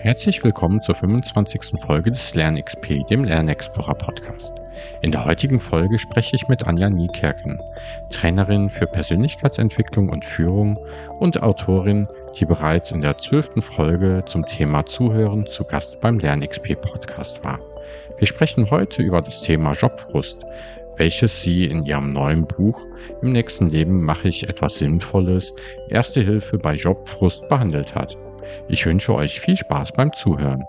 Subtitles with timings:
[0.00, 1.80] Herzlich willkommen zur 25.
[1.84, 4.52] Folge des LernXP, dem Lernexplorer Podcast.
[5.02, 7.60] In der heutigen Folge spreche ich mit Anja Niekerken,
[8.08, 10.78] Trainerin für Persönlichkeitsentwicklung und Führung
[11.18, 12.06] und Autorin,
[12.38, 17.58] die bereits in der zwölften Folge zum Thema Zuhören zu Gast beim LernXP Podcast war.
[18.18, 20.38] Wir sprechen heute über das Thema Jobfrust,
[20.96, 22.86] welches sie in ihrem neuen Buch
[23.20, 25.52] Im nächsten Leben mache ich etwas Sinnvolles,
[25.88, 28.16] Erste Hilfe bei Jobfrust behandelt hat.
[28.68, 30.64] Ich wünsche euch viel Spaß beim Zuhören.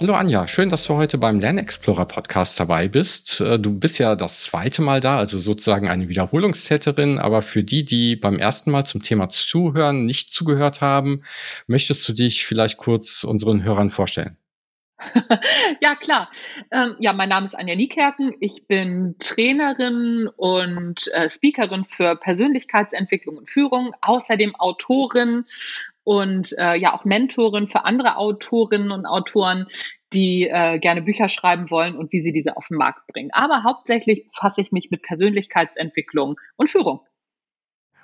[0.00, 3.40] Hallo Anja, schön, dass du heute beim Lernexplorer Podcast dabei bist.
[3.40, 7.84] Äh, du bist ja das zweite Mal da, also sozusagen eine Wiederholungstäterin, aber für die,
[7.84, 11.24] die beim ersten Mal zum Thema Zuhören nicht zugehört haben,
[11.66, 14.37] möchtest du dich vielleicht kurz unseren Hörern vorstellen?
[15.80, 16.30] ja, klar.
[16.70, 18.34] Ähm, ja, mein Name ist Anja Niekerken.
[18.40, 25.44] Ich bin Trainerin und äh, Speakerin für Persönlichkeitsentwicklung und Führung, außerdem Autorin
[26.04, 29.66] und äh, ja auch Mentorin für andere Autorinnen und Autoren,
[30.12, 33.30] die äh, gerne Bücher schreiben wollen und wie sie diese auf den Markt bringen.
[33.32, 37.00] Aber hauptsächlich fasse ich mich mit Persönlichkeitsentwicklung und Führung.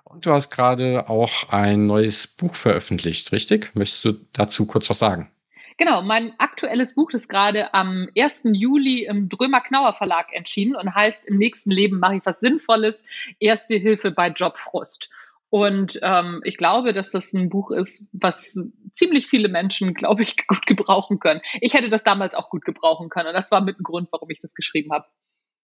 [0.05, 3.75] Und du hast gerade auch ein neues Buch veröffentlicht, richtig?
[3.75, 5.31] Möchtest du dazu kurz was sagen?
[5.77, 8.43] Genau, mein aktuelles Buch ist gerade am 1.
[8.53, 13.03] Juli im Drömer-Knauer Verlag erschienen und heißt Im nächsten Leben mache ich was Sinnvolles,
[13.41, 15.11] Erste Hilfe bei Jobfrust.
[15.51, 18.59] Und ähm, ich glaube, dass das ein Buch ist, was
[18.93, 21.41] ziemlich viele Menschen, glaube ich, gut gebrauchen können.
[21.61, 23.29] Ich hätte das damals auch gut gebrauchen können.
[23.29, 25.07] Und das war mit ein Grund, warum ich das geschrieben habe.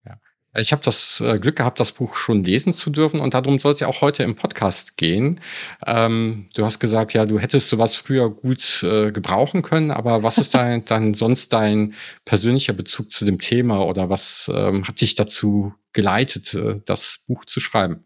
[0.05, 0.17] Ja.
[0.55, 3.71] Ich habe das äh, Glück gehabt, das Buch schon lesen zu dürfen und darum soll
[3.71, 5.41] es ja auch heute im Podcast gehen.
[5.87, 10.39] Ähm, du hast gesagt, ja, du hättest sowas früher gut äh, gebrauchen können, aber was
[10.39, 15.15] ist dein, dann sonst dein persönlicher Bezug zu dem Thema oder was ähm, hat dich
[15.15, 18.05] dazu geleitet, äh, das Buch zu schreiben?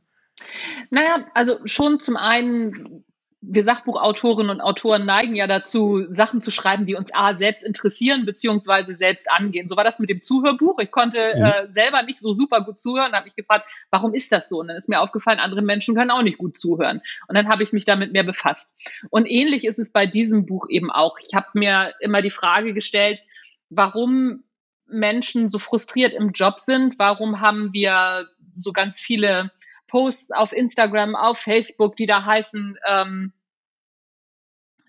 [0.90, 3.04] Naja, also schon zum einen
[3.46, 8.24] wir Sachbuchautorinnen und Autoren neigen ja dazu, Sachen zu schreiben, die uns A selbst interessieren
[8.24, 9.68] beziehungsweise selbst angehen.
[9.68, 10.78] So war das mit dem Zuhörbuch.
[10.78, 11.42] Ich konnte mhm.
[11.42, 14.60] äh, selber nicht so super gut zuhören, habe mich gefragt, warum ist das so?
[14.60, 17.00] Und dann ist mir aufgefallen, andere Menschen können auch nicht gut zuhören.
[17.28, 18.70] Und dann habe ich mich damit mehr befasst.
[19.10, 21.18] Und ähnlich ist es bei diesem Buch eben auch.
[21.26, 23.22] Ich habe mir immer die Frage gestellt,
[23.68, 24.44] warum
[24.86, 26.98] Menschen so frustriert im Job sind.
[26.98, 29.50] Warum haben wir so ganz viele
[29.94, 33.32] Posts auf Instagram, auf Facebook, die da heißen, ähm,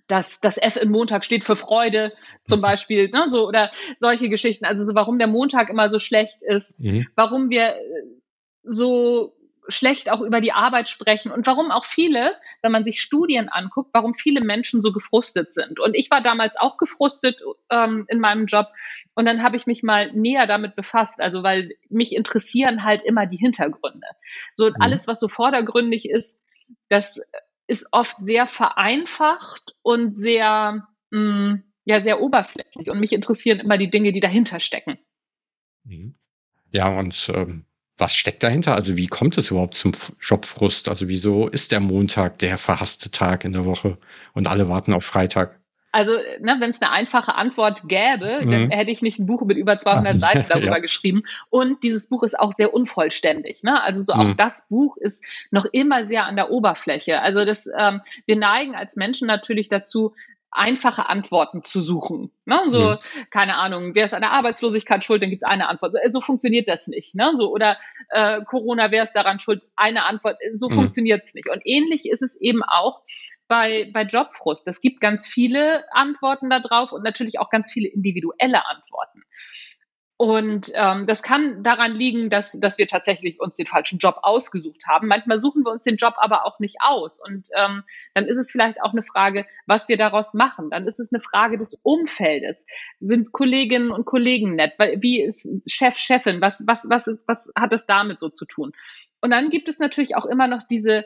[0.07, 2.11] dass das F in Montag steht für Freude
[2.43, 2.63] zum mhm.
[2.63, 4.65] Beispiel, ne, so oder solche Geschichten.
[4.65, 7.05] Also so, warum der Montag immer so schlecht ist, mhm.
[7.13, 7.79] warum wir äh,
[8.63, 9.35] so
[9.67, 13.89] schlecht auch über die Arbeit sprechen und warum auch viele, wenn man sich Studien anguckt,
[13.93, 15.79] warum viele Menschen so gefrustet sind.
[15.79, 18.67] Und ich war damals auch gefrustet ähm, in meinem Job
[19.15, 23.25] und dann habe ich mich mal näher damit befasst, also weil mich interessieren halt immer
[23.25, 24.07] die Hintergründe.
[24.53, 24.75] So mhm.
[24.79, 26.39] alles, was so vordergründig ist,
[26.89, 27.19] das
[27.67, 32.89] ist oft sehr vereinfacht und sehr, mh, mm, ja, sehr oberflächlich.
[32.89, 34.97] Und mich interessieren immer die Dinge, die dahinter stecken.
[35.83, 36.15] Mhm.
[36.71, 37.65] Ja, und ähm,
[37.97, 38.75] was steckt dahinter?
[38.75, 40.89] Also wie kommt es überhaupt zum Jobfrust?
[40.89, 43.97] Also wieso ist der Montag der verhasste Tag in der Woche
[44.33, 45.59] und alle warten auf Freitag?
[45.95, 46.11] Also,
[46.41, 48.51] ne, wenn es eine einfache Antwort gäbe, mhm.
[48.51, 50.79] dann hätte ich nicht ein Buch mit über 200 Seiten darüber ja.
[50.79, 51.23] geschrieben.
[51.49, 53.63] Und dieses Buch ist auch sehr unvollständig.
[53.63, 53.81] Ne?
[53.81, 54.35] Also so auch mhm.
[54.35, 57.21] das Buch ist noch immer sehr an der Oberfläche.
[57.21, 60.13] Also das, ähm, wir neigen als Menschen natürlich dazu,
[60.55, 62.31] einfache Antworten zu suchen.
[62.45, 62.61] Ne?
[62.67, 62.97] So, mhm.
[63.29, 65.95] keine Ahnung, wer ist an der Arbeitslosigkeit schuld, dann gibt es eine Antwort.
[66.07, 67.15] So funktioniert das nicht.
[67.15, 67.31] Ne?
[67.33, 67.77] So, oder
[68.09, 69.61] äh, Corona, wer ist daran schuld?
[69.75, 70.37] Eine Antwort.
[70.53, 70.73] So mhm.
[70.73, 71.49] funktioniert es nicht.
[71.49, 73.03] Und ähnlich ist es eben auch
[73.47, 74.67] bei, bei Jobfrust.
[74.67, 79.23] Es gibt ganz viele Antworten darauf und natürlich auch ganz viele individuelle Antworten.
[80.17, 84.83] Und ähm, das kann daran liegen, dass, dass wir tatsächlich uns den falschen Job ausgesucht
[84.87, 85.09] haben.
[85.09, 87.19] Manchmal suchen wir uns den Job aber auch nicht aus.
[87.19, 87.83] Und ähm,
[88.13, 90.69] dann ist es vielleicht auch eine Frage, was wir daraus machen.
[90.69, 92.65] Dann ist es eine Frage des Umfeldes.
[93.01, 94.73] Sind Kolleginnen und Kollegen nett?
[95.01, 96.39] Wie ist Chef, Chefin?
[96.39, 98.71] Was, was, was, ist, was hat das damit so zu tun?
[99.25, 101.03] Und dann gibt es natürlich auch immer noch diese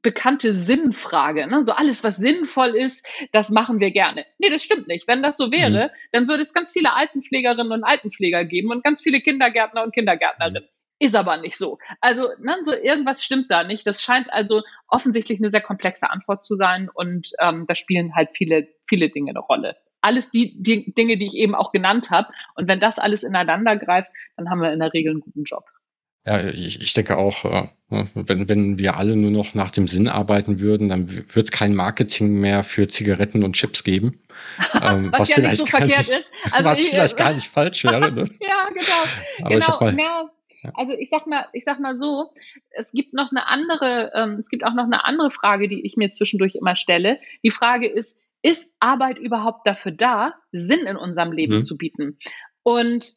[0.00, 1.48] bekannte Sinnfrage.
[1.48, 1.64] Ne?
[1.64, 4.24] So alles, was sinnvoll ist, das machen wir gerne.
[4.38, 5.08] Nee, das stimmt nicht.
[5.08, 5.98] Wenn das so wäre, mhm.
[6.12, 10.62] dann würde es ganz viele Altenpflegerinnen und Altenpfleger geben und ganz viele Kindergärtner und Kindergärtnerinnen.
[10.62, 11.04] Mhm.
[11.04, 11.78] Ist aber nicht so.
[12.00, 13.88] Also, ne, so irgendwas stimmt da nicht.
[13.88, 18.28] Das scheint also offensichtlich eine sehr komplexe Antwort zu sein und ähm, da spielen halt
[18.34, 19.74] viele, viele Dinge eine Rolle.
[20.00, 22.28] Alles die, die Dinge, die ich eben auch genannt habe.
[22.54, 25.64] Und wenn das alles ineinander greift, dann haben wir in der Regel einen guten Job.
[26.24, 27.68] Ja, ich, ich denke auch, äh,
[28.14, 31.74] wenn, wenn wir alle nur noch nach dem Sinn arbeiten würden, dann wird es kein
[31.74, 34.20] Marketing mehr für Zigaretten und Chips geben.
[34.82, 36.32] Ähm, was, was ja nicht so verkehrt nicht, ist.
[36.50, 38.10] Also was ich, vielleicht gar nicht falsch wäre.
[38.10, 38.28] Ne?
[38.40, 39.48] ja, genau.
[39.48, 39.80] genau.
[39.80, 40.72] Mal, ja.
[40.74, 42.32] Also ich sag mal, ich sag mal so,
[42.70, 45.96] es gibt noch eine andere, ähm, es gibt auch noch eine andere Frage, die ich
[45.96, 47.20] mir zwischendurch immer stelle.
[47.44, 51.62] Die Frage ist, ist Arbeit überhaupt dafür da, Sinn in unserem Leben mhm.
[51.62, 52.18] zu bieten?
[52.62, 53.14] Und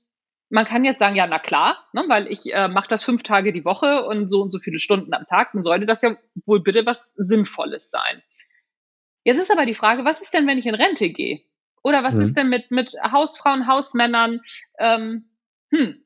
[0.50, 3.52] man kann jetzt sagen, ja, na klar, ne, weil ich äh, mache das fünf Tage
[3.52, 6.16] die Woche und so und so viele Stunden am Tag, dann sollte das ja
[6.46, 8.22] wohl bitte was Sinnvolles sein.
[9.24, 11.42] Jetzt ist aber die Frage, was ist denn, wenn ich in Rente gehe?
[11.84, 12.22] Oder was mhm.
[12.22, 14.42] ist denn mit, mit Hausfrauen, Hausmännern?
[14.80, 15.30] Ähm,
[15.72, 16.04] hm.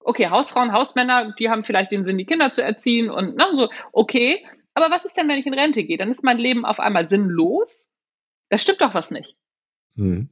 [0.00, 3.68] Okay, Hausfrauen, Hausmänner, die haben vielleicht den Sinn, die Kinder zu erziehen und ne, so,
[3.92, 4.46] okay.
[4.74, 5.98] Aber was ist denn, wenn ich in Rente gehe?
[5.98, 7.94] Dann ist mein Leben auf einmal sinnlos.
[8.48, 9.36] Da stimmt doch was nicht.
[9.96, 10.30] Mhm.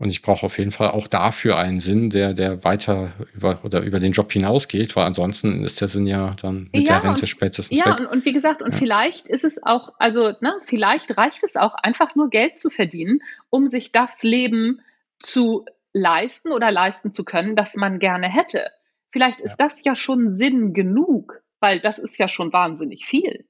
[0.00, 3.82] Und ich brauche auf jeden Fall auch dafür einen Sinn, der, der weiter über oder
[3.82, 7.20] über den Job hinausgeht, weil ansonsten ist der Sinn ja dann mit ja, der Rente
[7.20, 7.76] und, spätestens.
[7.76, 8.00] Ja, weg.
[8.00, 8.78] Und, und wie gesagt, und ja.
[8.78, 13.20] vielleicht ist es auch, also, ne, vielleicht reicht es auch einfach nur Geld zu verdienen,
[13.50, 14.80] um sich das Leben
[15.18, 18.70] zu leisten oder leisten zu können, das man gerne hätte.
[19.10, 19.66] Vielleicht ist ja.
[19.66, 23.44] das ja schon Sinn genug, weil das ist ja schon wahnsinnig viel.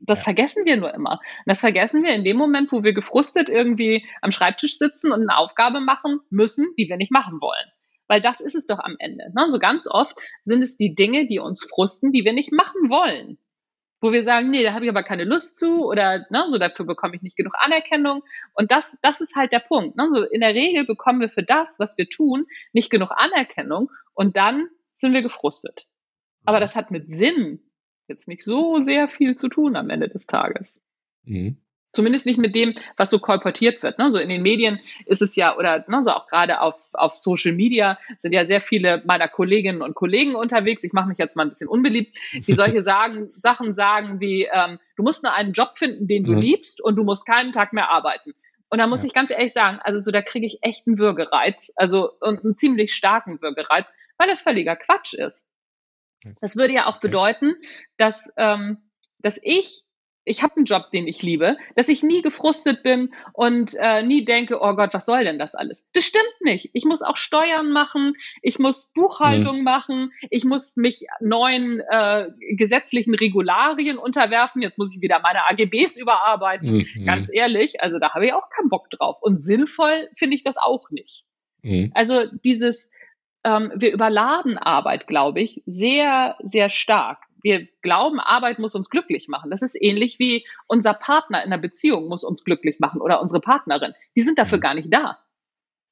[0.00, 0.24] Das ja.
[0.24, 1.12] vergessen wir nur immer.
[1.12, 5.22] Und das vergessen wir in dem Moment, wo wir gefrustet irgendwie am Schreibtisch sitzen und
[5.22, 7.70] eine Aufgabe machen müssen, die wir nicht machen wollen.
[8.08, 9.32] Weil das ist es doch am Ende.
[9.34, 9.48] Ne?
[9.48, 13.38] So ganz oft sind es die Dinge, die uns frusten, die wir nicht machen wollen.
[14.00, 16.84] Wo wir sagen, nee, da habe ich aber keine Lust zu oder ne, so dafür
[16.84, 18.22] bekomme ich nicht genug Anerkennung.
[18.54, 19.96] Und das, das ist halt der Punkt.
[19.96, 20.08] Ne?
[20.12, 24.36] So in der Regel bekommen wir für das, was wir tun, nicht genug Anerkennung und
[24.36, 25.86] dann sind wir gefrustet.
[26.44, 27.60] Aber das hat mit Sinn
[28.08, 30.74] jetzt nicht so sehr viel zu tun am Ende des Tages.
[31.24, 31.56] Mhm.
[31.94, 33.98] Zumindest nicht mit dem, was so kolportiert wird.
[33.98, 34.10] Ne?
[34.10, 37.52] So in den Medien ist es ja, oder ne, so auch gerade auf, auf Social
[37.52, 40.82] Media sind ja sehr viele meiner Kolleginnen und Kollegen unterwegs.
[40.84, 44.78] Ich mache mich jetzt mal ein bisschen unbeliebt, die solche sagen, Sachen sagen wie, ähm,
[44.96, 46.38] du musst nur einen Job finden, den du mhm.
[46.38, 48.32] liebst und du musst keinen Tag mehr arbeiten.
[48.70, 49.08] Und da muss ja.
[49.08, 52.54] ich ganz ehrlich sagen, also so, da kriege ich echt einen Würgereiz, also und einen
[52.54, 55.46] ziemlich starken Würgereiz, weil das völliger Quatsch ist.
[56.40, 57.54] Das würde ja auch bedeuten,
[57.96, 58.78] dass, ähm,
[59.18, 59.84] dass ich,
[60.24, 64.24] ich habe einen Job, den ich liebe, dass ich nie gefrustet bin und äh, nie
[64.24, 65.84] denke, oh Gott, was soll denn das alles?
[65.94, 66.70] Das stimmt nicht.
[66.74, 69.64] Ich muss auch Steuern machen, ich muss Buchhaltung mhm.
[69.64, 74.62] machen, ich muss mich neuen äh, gesetzlichen Regularien unterwerfen.
[74.62, 76.84] Jetzt muss ich wieder meine AGBs überarbeiten.
[76.94, 77.04] Mhm.
[77.04, 79.20] Ganz ehrlich, also da habe ich auch keinen Bock drauf.
[79.22, 81.24] Und sinnvoll finde ich das auch nicht.
[81.62, 81.90] Mhm.
[81.94, 82.90] Also dieses
[83.44, 87.18] ähm, wir überladen Arbeit, glaube ich, sehr, sehr stark.
[87.42, 89.50] Wir glauben, Arbeit muss uns glücklich machen.
[89.50, 93.40] Das ist ähnlich wie unser Partner in einer Beziehung muss uns glücklich machen oder unsere
[93.40, 93.94] Partnerin.
[94.16, 94.62] Die sind dafür mhm.
[94.62, 95.18] gar nicht da.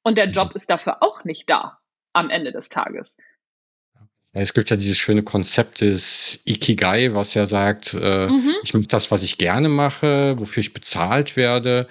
[0.03, 1.79] Und der Job ist dafür auch nicht da
[2.13, 3.17] am Ende des Tages.
[4.33, 8.53] Es gibt ja dieses schöne Konzept des Ikigai, was ja sagt, äh, mhm.
[8.63, 11.87] ich mache das, was ich gerne mache, wofür ich bezahlt werde,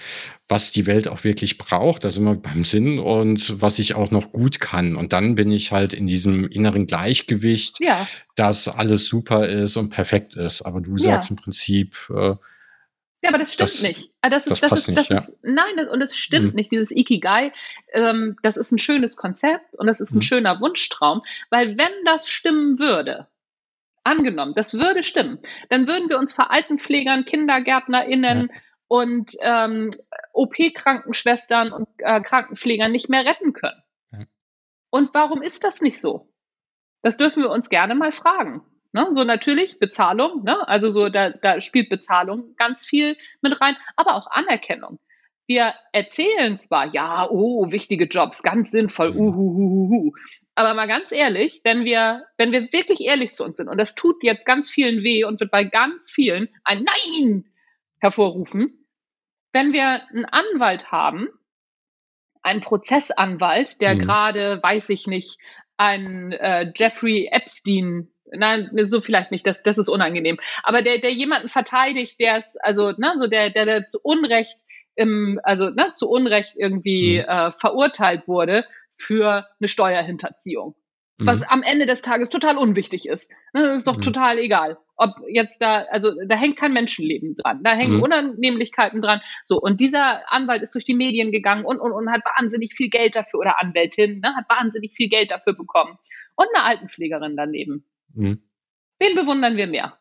[0.48, 4.32] was die Welt auch wirklich braucht, also immer beim Sinn und was ich auch noch
[4.32, 4.96] gut kann.
[4.96, 8.08] Und dann bin ich halt in diesem inneren Gleichgewicht, ja.
[8.36, 10.62] dass alles super ist und perfekt ist.
[10.62, 11.04] Aber du ja.
[11.04, 12.36] sagst im Prinzip, äh,
[13.22, 14.12] ja, aber das stimmt das, nicht.
[14.22, 15.34] Ah, das ist, das, das ist, das nicht, ist, ja.
[15.42, 16.54] nein, das, und es stimmt mhm.
[16.54, 16.72] nicht.
[16.72, 17.52] Dieses Ikigai,
[17.92, 20.22] ähm, das ist ein schönes Konzept und das ist ein mhm.
[20.22, 23.28] schöner Wunschtraum, weil wenn das stimmen würde,
[24.04, 25.38] angenommen, das würde stimmen,
[25.68, 28.60] dann würden wir uns vor Altenpflegern, KindergärtnerInnen ja.
[28.88, 29.90] und ähm,
[30.32, 33.82] OP-Krankenschwestern und äh, Krankenpflegern nicht mehr retten können.
[34.12, 34.24] Ja.
[34.90, 36.32] Und warum ist das nicht so?
[37.02, 38.62] Das dürfen wir uns gerne mal fragen.
[38.92, 39.06] Ne?
[39.10, 40.66] So natürlich Bezahlung, ne?
[40.68, 44.98] also so da, da spielt Bezahlung ganz viel mit rein, aber auch Anerkennung.
[45.46, 50.12] Wir erzählen zwar, ja, oh, wichtige Jobs, ganz sinnvoll, uhuhuhuhu.
[50.54, 53.94] Aber mal ganz ehrlich, wenn wir, wenn wir wirklich ehrlich zu uns sind, und das
[53.94, 57.44] tut jetzt ganz vielen weh und wird bei ganz vielen ein Nein
[57.98, 58.86] hervorrufen,
[59.52, 61.28] wenn wir einen Anwalt haben,
[62.42, 63.98] einen Prozessanwalt, der mhm.
[64.00, 65.38] gerade, weiß ich nicht,
[65.76, 70.38] einen äh, Jeffrey Epstein Nein, so vielleicht nicht, das, das ist unangenehm.
[70.62, 74.60] Aber der, der jemanden verteidigt, der ist, also, ne, so der, der, der zu Unrecht
[74.94, 77.28] im, also, ne, zu Unrecht irgendwie mhm.
[77.28, 78.64] äh, verurteilt wurde
[78.96, 80.74] für eine Steuerhinterziehung.
[81.18, 81.26] Mhm.
[81.26, 83.30] Was am Ende des Tages total unwichtig ist.
[83.52, 84.02] Ne, das ist doch mhm.
[84.02, 84.78] total egal.
[84.96, 88.02] Ob jetzt da, also da hängt kein Menschenleben dran, da hängen mhm.
[88.02, 89.20] Unannehmlichkeiten dran.
[89.44, 92.90] So, und dieser Anwalt ist durch die Medien gegangen und, und, und hat wahnsinnig viel
[92.90, 95.98] Geld dafür, oder Anwältin, ne, hat wahnsinnig viel Geld dafür bekommen.
[96.36, 97.84] Und eine Altenpflegerin daneben.
[98.14, 98.42] Mhm.
[98.98, 100.00] Wen bewundern wir mehr?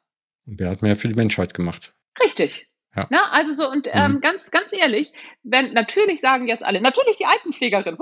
[0.57, 1.93] wer hat mehr für die Menschheit gemacht?
[2.23, 2.67] Richtig.
[2.95, 3.07] Ja.
[3.11, 4.21] Na, also so und ähm, mhm.
[4.21, 5.13] ganz, ganz ehrlich,
[5.43, 7.97] wenn natürlich sagen jetzt alle, natürlich die Altenpflegerin,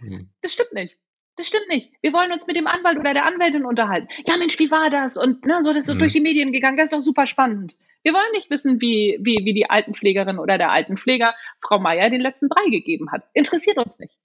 [0.00, 0.30] mhm.
[0.40, 0.98] das stimmt nicht.
[1.36, 1.90] Das stimmt nicht.
[2.02, 4.08] Wir wollen uns mit dem Anwalt oder der Anwältin unterhalten.
[4.26, 5.16] Ja, Mensch, wie war das?
[5.16, 5.98] Und ne, so das ist so mhm.
[5.98, 7.76] durch die Medien gegangen, das ist doch super spannend.
[8.02, 12.20] Wir wollen nicht wissen, wie, wie, wie die Altenpflegerin oder der Altenpfleger Frau Meier den
[12.20, 13.24] letzten Brei gegeben hat.
[13.34, 14.16] Interessiert uns nicht.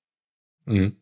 [0.66, 0.98] Mhm.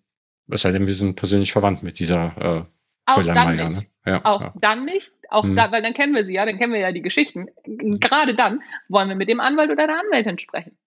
[0.49, 2.72] Es sei denn, wir sind persönlich verwandt mit dieser äh,
[3.05, 3.69] auch dann nicht.
[3.69, 3.85] Ne?
[4.05, 4.53] Ja, auch ja.
[4.59, 5.13] dann nicht.
[5.29, 5.55] Auch hm.
[5.55, 7.47] da, weil dann kennen wir sie ja, dann kennen wir ja die Geschichten.
[7.65, 10.77] Gerade dann wollen wir mit dem Anwalt oder der Anwältin sprechen.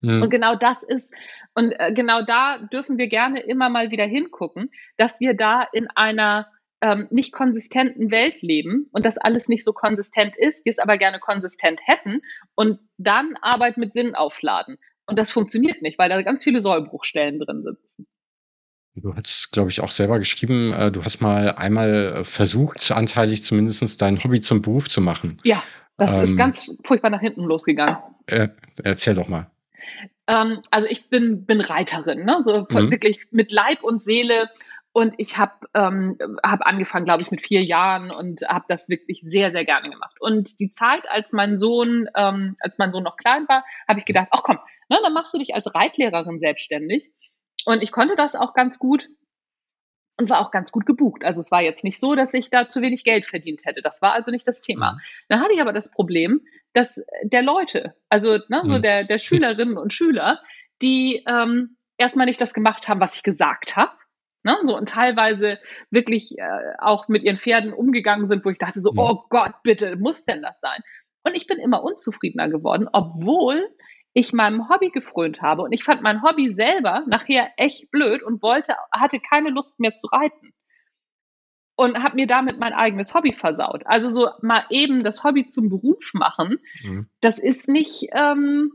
[0.00, 0.22] Mhm.
[0.22, 1.12] Und genau das ist,
[1.54, 5.88] und äh, genau da dürfen wir gerne immer mal wieder hingucken, dass wir da in
[5.94, 6.46] einer
[6.80, 10.98] ähm, nicht konsistenten Welt leben und das alles nicht so konsistent ist, wir es aber
[10.98, 12.20] gerne konsistent hätten
[12.54, 14.78] und dann Arbeit mit Sinn aufladen.
[15.06, 18.06] Und das funktioniert nicht, weil da ganz viele Sollbruchstellen drin sitzen.
[19.00, 24.00] Du hast, glaube ich, auch selber geschrieben, äh, du hast mal einmal versucht, anteilig zumindest
[24.02, 25.38] dein Hobby zum Beruf zu machen.
[25.44, 25.62] Ja,
[25.96, 27.96] das ähm, ist ganz furchtbar nach hinten losgegangen.
[28.26, 28.48] Äh,
[28.82, 29.50] erzähl doch mal.
[30.26, 32.38] Ähm, also ich bin, bin Reiterin, ne?
[32.42, 32.90] so mhm.
[32.90, 34.50] wirklich mit Leib und Seele.
[34.92, 39.20] Und ich habe ähm, hab angefangen, glaube ich, mit vier Jahren und habe das wirklich
[39.22, 40.16] sehr, sehr gerne gemacht.
[40.18, 44.06] Und die Zeit, als mein Sohn, ähm, als mein Sohn noch klein war, habe ich
[44.06, 47.10] gedacht, ach komm, ne, dann machst du dich als Reitlehrerin selbstständig.
[47.64, 49.08] Und ich konnte das auch ganz gut
[50.18, 51.24] und war auch ganz gut gebucht.
[51.24, 53.82] Also es war jetzt nicht so, dass ich da zu wenig Geld verdient hätte.
[53.82, 54.92] Das war also nicht das Thema.
[54.92, 54.98] Mhm.
[55.28, 56.40] Dann hatte ich aber das Problem,
[56.74, 58.82] dass der Leute, also ne, so mhm.
[58.82, 60.42] der, der Schülerinnen und Schüler,
[60.82, 63.92] die ähm, erstmal nicht das gemacht haben, was ich gesagt habe.
[64.44, 65.58] Ne, so und teilweise
[65.90, 69.02] wirklich äh, auch mit ihren Pferden umgegangen sind, wo ich dachte so, ja.
[69.02, 70.80] oh Gott, bitte, muss denn das sein?
[71.24, 73.68] Und ich bin immer unzufriedener geworden, obwohl
[74.18, 75.62] ich meinem Hobby gefrönt habe.
[75.62, 79.94] Und ich fand mein Hobby selber nachher echt blöd und wollte, hatte keine Lust mehr
[79.94, 80.52] zu reiten.
[81.76, 83.82] Und habe mir damit mein eigenes Hobby versaut.
[83.86, 87.08] Also so mal eben das Hobby zum Beruf machen, mhm.
[87.20, 88.72] das ist nicht, ähm,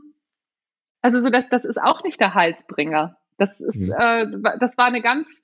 [1.02, 3.18] also so das, das ist auch nicht der Heilsbringer.
[3.36, 3.94] Das ist, mhm.
[3.98, 5.42] äh, das war eine ganz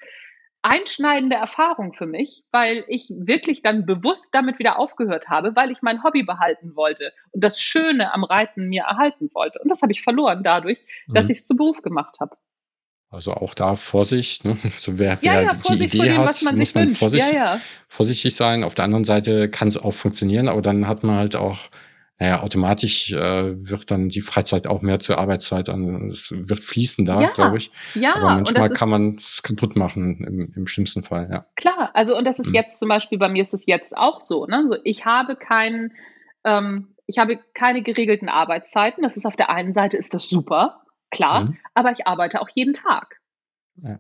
[0.63, 5.83] einschneidende Erfahrung für mich, weil ich wirklich dann bewusst damit wieder aufgehört habe, weil ich
[5.83, 9.59] mein Hobby behalten wollte und das Schöne am Reiten mir erhalten wollte.
[9.61, 11.15] Und das habe ich verloren dadurch, mhm.
[11.15, 12.37] dass ich es zum Beruf gemacht habe.
[13.13, 14.57] Also auch da Vorsicht, ne?
[14.77, 18.63] so wer, wer ja, die Idee dem, hat, man muss man vorsichtig, ja, vorsichtig sein.
[18.63, 21.59] Auf der anderen Seite kann es auch funktionieren, aber dann hat man halt auch
[22.21, 23.17] naja, automatisch äh,
[23.67, 26.09] wird dann die Freizeit auch mehr zur Arbeitszeit an.
[26.11, 27.71] Es wird fließender, ja, glaube ich.
[27.95, 31.47] Ja, Aber manchmal kann man es kaputt machen, im, im schlimmsten Fall, ja.
[31.57, 32.55] Klar, also und das ist mhm.
[32.55, 34.45] jetzt zum Beispiel, bei mir ist es jetzt auch so.
[34.45, 34.57] Ne?
[34.57, 35.95] Also ich habe keinen,
[36.45, 39.03] ähm, ich habe keine geregelten Arbeitszeiten.
[39.03, 41.57] Das ist auf der einen Seite ist das super, klar, mhm.
[41.73, 43.19] aber ich arbeite auch jeden Tag.
[43.77, 43.99] Ja.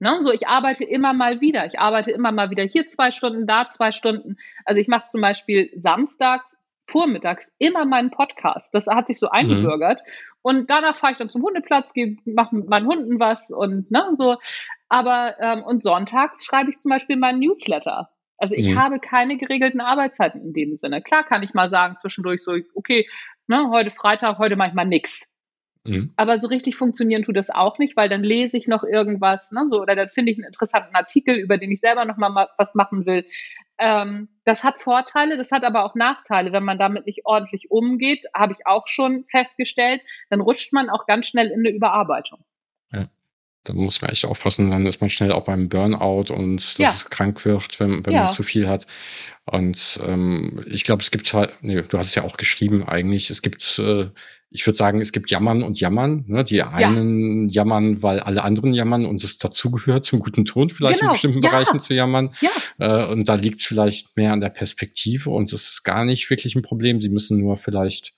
[0.00, 1.64] Ne, so, ich arbeite immer mal wieder.
[1.64, 4.36] Ich arbeite immer mal wieder hier zwei Stunden, da zwei Stunden.
[4.66, 8.74] Also ich mache zum Beispiel samstags vormittags immer meinen Podcast.
[8.74, 9.32] Das hat sich so mhm.
[9.32, 10.00] eingebürgert.
[10.00, 10.12] Mhm.
[10.42, 11.92] Und danach fahre ich dann zum Hundeplatz,
[12.26, 14.36] mache mit meinen Hunden was und ne, so.
[14.88, 18.10] Aber ähm, und sonntags schreibe ich zum Beispiel meinen Newsletter.
[18.36, 18.78] Also ich mhm.
[18.78, 21.00] habe keine geregelten Arbeitszeiten in dem Sinne.
[21.02, 23.08] Klar kann ich mal sagen zwischendurch so, okay,
[23.46, 25.30] ne, heute Freitag, heute mache ich mal nix.
[25.86, 26.12] Mhm.
[26.16, 29.64] Aber so richtig funktionieren tut das auch nicht, weil dann lese ich noch irgendwas, ne,
[29.66, 32.74] so, oder dann finde ich einen interessanten Artikel, über den ich selber noch mal was
[32.74, 33.24] machen will.
[33.78, 36.52] Ähm, das hat Vorteile, das hat aber auch Nachteile.
[36.52, 41.06] Wenn man damit nicht ordentlich umgeht, habe ich auch schon festgestellt, dann rutscht man auch
[41.06, 42.44] ganz schnell in eine Überarbeitung.
[42.92, 43.08] Ja.
[43.64, 46.90] Da muss man echt aufpassen, dann ist man schnell auch beim Burnout und dass ja.
[46.90, 48.20] es krank wird, wenn, wenn ja.
[48.20, 48.86] man zu viel hat.
[49.46, 53.30] Und ähm, ich glaube, es gibt halt, nee, du hast es ja auch geschrieben eigentlich,
[53.30, 54.10] es gibt, äh,
[54.50, 56.24] ich würde sagen, es gibt Jammern und Jammern.
[56.26, 56.44] Ne?
[56.44, 57.62] Die einen ja.
[57.62, 61.12] jammern, weil alle anderen jammern und es dazugehört, zum guten Ton vielleicht genau.
[61.12, 62.34] in bestimmten Bereichen zu jammern.
[62.40, 62.50] Ja.
[62.78, 66.28] Äh, und da liegt es vielleicht mehr an der Perspektive und es ist gar nicht
[66.28, 67.00] wirklich ein Problem.
[67.00, 68.12] Sie müssen nur vielleicht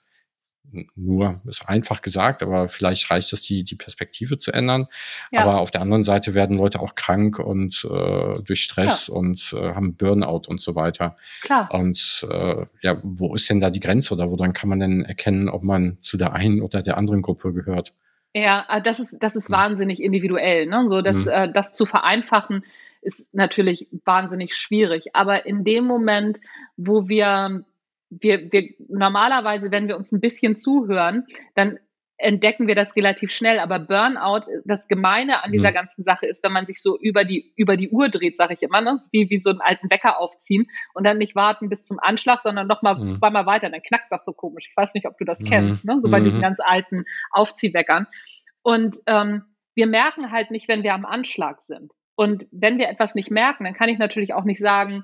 [0.95, 4.87] nur, ist einfach gesagt, aber vielleicht reicht es, die, die Perspektive zu ändern.
[5.31, 5.41] Ja.
[5.41, 9.13] Aber auf der anderen Seite werden Leute auch krank und äh, durch Stress ja.
[9.13, 11.15] und äh, haben Burnout und so weiter.
[11.41, 11.69] Klar.
[11.73, 15.03] Und äh, ja, wo ist denn da die Grenze oder wo dann kann man denn
[15.03, 17.93] erkennen, ob man zu der einen oder der anderen Gruppe gehört?
[18.33, 19.53] Ja, äh, das ist, das ist mhm.
[19.53, 20.65] wahnsinnig individuell.
[20.67, 20.85] Ne?
[20.87, 21.27] So, das, mhm.
[21.27, 22.63] äh, das zu vereinfachen,
[23.01, 25.15] ist natürlich wahnsinnig schwierig.
[25.15, 26.39] Aber in dem Moment,
[26.75, 27.63] wo wir
[28.09, 31.79] wir, wir normalerweise, wenn wir uns ein bisschen zuhören, dann
[32.17, 33.59] entdecken wir das relativ schnell.
[33.59, 35.75] Aber Burnout, das Gemeine an dieser mhm.
[35.75, 38.63] ganzen Sache ist, wenn man sich so über die, über die Uhr dreht, sage ich
[38.63, 38.97] immer, ne?
[39.11, 42.67] wie, wie so einen alten Wecker aufziehen und dann nicht warten bis zum Anschlag, sondern
[42.67, 43.15] noch mal mhm.
[43.15, 44.67] zweimal weiter, dann knackt das so komisch.
[44.69, 45.45] Ich weiß nicht, ob du das mhm.
[45.45, 46.01] kennst, ne?
[46.01, 46.43] so bei diesen mhm.
[46.43, 48.07] ganz alten Aufziehweckern.
[48.63, 49.43] Und ähm,
[49.75, 51.93] wir merken halt nicht, wenn wir am Anschlag sind.
[52.15, 55.03] Und wenn wir etwas nicht merken, dann kann ich natürlich auch nicht sagen,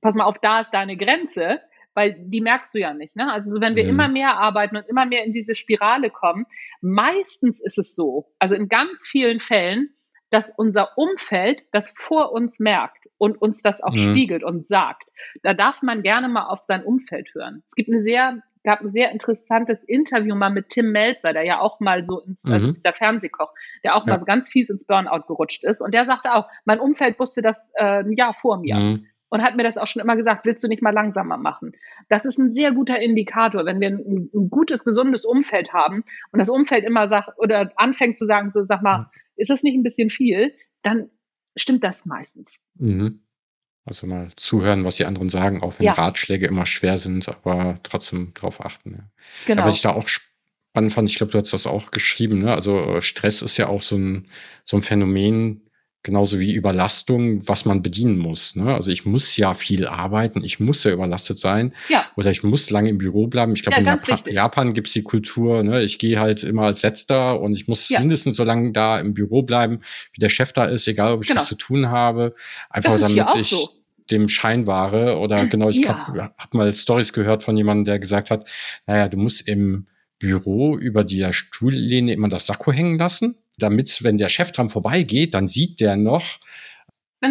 [0.00, 1.60] pass mal auf, da ist deine Grenze,
[1.94, 3.16] weil die merkst du ja nicht.
[3.16, 3.32] Ne?
[3.32, 3.90] Also so, wenn wir mhm.
[3.90, 6.46] immer mehr arbeiten und immer mehr in diese Spirale kommen,
[6.80, 9.90] meistens ist es so, also in ganz vielen Fällen,
[10.30, 14.10] dass unser Umfeld das vor uns merkt und uns das auch mhm.
[14.10, 15.04] spiegelt und sagt.
[15.42, 17.62] Da darf man gerne mal auf sein Umfeld hören.
[17.68, 21.60] Es gibt eine sehr gab ein sehr interessantes Interview mal mit Tim Melzer, der ja
[21.60, 22.54] auch mal so ins, also mhm.
[22.54, 23.52] also dieser Fernsehkoch,
[23.84, 24.14] der auch ja.
[24.14, 25.82] mal so ganz fies ins Burnout gerutscht ist.
[25.82, 28.76] Und der sagte auch, mein Umfeld wusste das äh, ein Jahr vor mir.
[28.76, 29.06] Mhm.
[29.34, 31.72] Und hat mir das auch schon immer gesagt, willst du nicht mal langsamer machen?
[32.08, 36.38] Das ist ein sehr guter Indikator, wenn wir ein, ein gutes, gesundes Umfeld haben und
[36.38, 39.82] das Umfeld immer sagt oder anfängt zu sagen, so sag mal, ist das nicht ein
[39.82, 40.54] bisschen viel?
[40.84, 41.10] Dann
[41.56, 42.60] stimmt das meistens.
[42.76, 43.24] Mhm.
[43.84, 45.94] Also mal zuhören, was die anderen sagen, auch wenn ja.
[45.94, 48.92] Ratschläge immer schwer sind, aber trotzdem drauf achten.
[48.92, 49.10] Ja.
[49.46, 49.62] Genau.
[49.62, 52.54] Aber was ich da auch spannend fand, ich glaube, du hast das auch geschrieben, ne?
[52.54, 54.28] Also äh, Stress ist ja auch so ein,
[54.62, 55.68] so ein Phänomen,
[56.04, 58.54] genauso wie Überlastung, was man bedienen muss.
[58.54, 58.72] Ne?
[58.72, 62.04] Also ich muss ja viel arbeiten, ich muss ja überlastet sein ja.
[62.14, 63.54] oder ich muss lange im Büro bleiben.
[63.54, 65.82] Ich glaube, ja, in Japan, Japan gibt es die Kultur, ne?
[65.82, 68.00] ich gehe halt immer als Letzter und ich muss ja.
[68.00, 69.80] mindestens so lange da im Büro bleiben,
[70.12, 71.40] wie der Chef da ist, egal ob ich genau.
[71.40, 72.34] was zu tun habe,
[72.68, 73.70] einfach damit ich so.
[74.10, 78.30] dem Schein wahre oder genau, ich habe hab mal Stories gehört von jemandem, der gesagt
[78.30, 78.46] hat,
[78.86, 79.86] naja, du musst im
[80.18, 85.34] Büro über die Stuhllehne immer das Sakko hängen lassen damit, wenn der Chef dran vorbeigeht,
[85.34, 86.24] dann sieht der noch,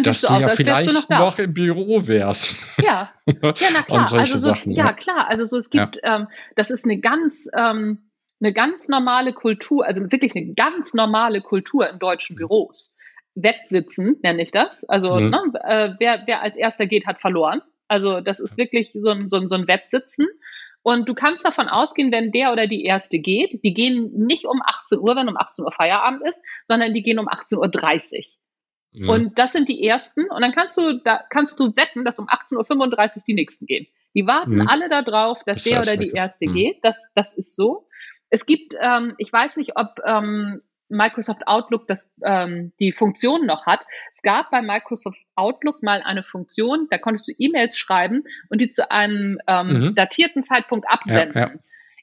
[0.02, 2.58] dass du, aus, ja vielleicht noch, noch, im Büro wärst.
[2.82, 3.34] Ja, ja
[3.72, 4.12] na klar.
[4.12, 5.28] also so, Sachen, ja, ja, klar.
[5.28, 6.16] Also so es gibt, ja.
[6.16, 11.40] ähm, das ist eine ganz ähm, eine ganz normale Kultur, also wirklich eine ganz normale
[11.40, 12.96] Kultur in deutschen Büros.
[13.34, 14.84] Wettsitzen nenne ich das.
[14.84, 15.30] Also mhm.
[15.30, 17.62] ne, äh, wer, wer als erster geht, hat verloren.
[17.88, 20.26] Also das ist wirklich so ein, so ein, so ein Wettsitzen.
[20.84, 24.60] Und du kannst davon ausgehen, wenn der oder die erste geht, die gehen nicht um
[24.62, 28.24] 18 Uhr, wenn um 18 Uhr Feierabend ist, sondern die gehen um 18.30 Uhr.
[28.92, 29.08] Mhm.
[29.08, 30.28] Und das sind die ersten.
[30.30, 33.86] Und dann kannst du, da kannst du wetten, dass um 18.35 Uhr die nächsten gehen.
[34.14, 34.68] Die warten mhm.
[34.68, 36.52] alle darauf, dass das der oder die erste mhm.
[36.52, 36.76] geht.
[36.82, 37.88] Das, das ist so.
[38.28, 43.66] Es gibt, ähm, ich weiß nicht, ob ähm, Microsoft Outlook das, ähm, die Funktion noch
[43.66, 43.80] hat.
[44.14, 48.68] Es gab bei Microsoft Outlook mal eine Funktion, da konntest du E-Mails schreiben und die
[48.68, 49.94] zu einem ähm, mhm.
[49.94, 51.34] datierten Zeitpunkt absenden.
[51.34, 51.54] Ja, ja.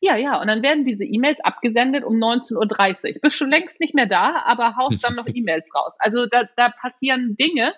[0.03, 3.21] Ja, ja, und dann werden diese E-Mails abgesendet um 19.30 Uhr.
[3.21, 5.95] Bist schon längst nicht mehr da, aber haust dann noch E-Mails raus.
[5.99, 7.75] Also da, da passieren Dinge,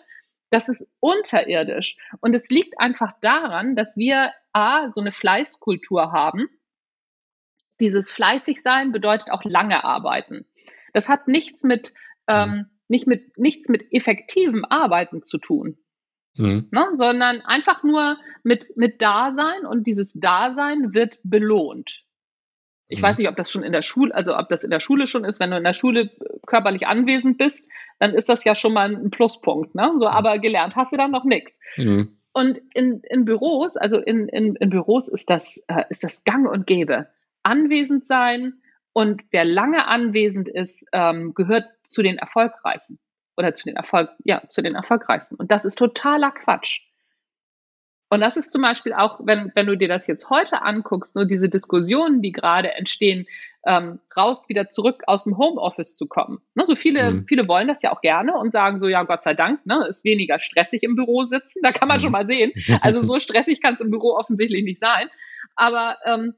[0.49, 1.97] das ist unterirdisch.
[2.21, 6.47] Und es liegt einfach daran, dass wir A, so eine Fleißkultur haben.
[7.81, 10.45] Dieses fleißig sein bedeutet auch lange arbeiten.
[10.93, 11.93] Das hat nichts mit,
[12.27, 12.65] ähm, mhm.
[12.87, 15.77] nicht mit, nichts mit effektivem Arbeiten zu tun.
[16.37, 16.67] Mhm.
[16.71, 22.03] Ne, sondern einfach nur mit, mit Dasein und dieses Dasein wird belohnt.
[22.87, 23.03] Ich mhm.
[23.03, 25.25] weiß nicht, ob das schon in der Schule, also ob das in der Schule schon
[25.25, 26.11] ist, wenn du in der Schule
[26.45, 27.67] körperlich anwesend bist,
[27.99, 29.91] dann ist das ja schon mal ein Pluspunkt, ne?
[29.99, 31.59] So, aber gelernt hast du dann noch nichts.
[31.77, 32.17] Mhm.
[32.33, 36.49] Und in, in Büros, also in, in, in Büros ist das, äh, ist das gang
[36.49, 37.07] und gäbe.
[37.43, 38.61] Anwesend sein,
[38.93, 42.99] und wer lange anwesend ist, ähm, gehört zu den Erfolgreichen
[43.35, 45.35] oder zu den Erfolg, ja, zu den Erfolgreichsten.
[45.35, 46.81] Und das ist totaler Quatsch.
[48.09, 51.25] Und das ist zum Beispiel auch, wenn, wenn du dir das jetzt heute anguckst, nur
[51.25, 53.25] diese Diskussionen, die gerade entstehen,
[53.65, 56.39] ähm, raus wieder zurück aus dem Homeoffice zu kommen.
[56.53, 57.25] Ne, so viele, mhm.
[57.27, 60.03] viele wollen das ja auch gerne und sagen so, ja, Gott sei Dank, ne, ist
[60.03, 61.61] weniger stressig im Büro sitzen.
[61.63, 62.01] Da kann man mhm.
[62.01, 62.51] schon mal sehen.
[62.81, 65.09] Also so stressig kann es im Büro offensichtlich nicht sein.
[65.55, 66.35] Aber ähm,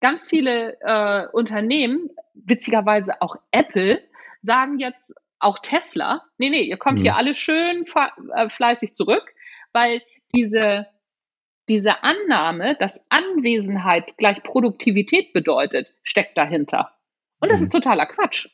[0.00, 4.02] ganz viele äh, Unternehmen, witzigerweise auch Apple,
[4.42, 7.02] sagen jetzt auch Tesla, nee, nee, ihr kommt mhm.
[7.02, 7.84] hier alle schön
[8.34, 9.24] äh, fleißig zurück,
[9.72, 10.02] weil
[10.34, 10.86] diese,
[11.68, 16.94] diese Annahme, dass Anwesenheit gleich Produktivität bedeutet, steckt dahinter.
[17.40, 17.64] Und das mhm.
[17.64, 18.48] ist totaler Quatsch.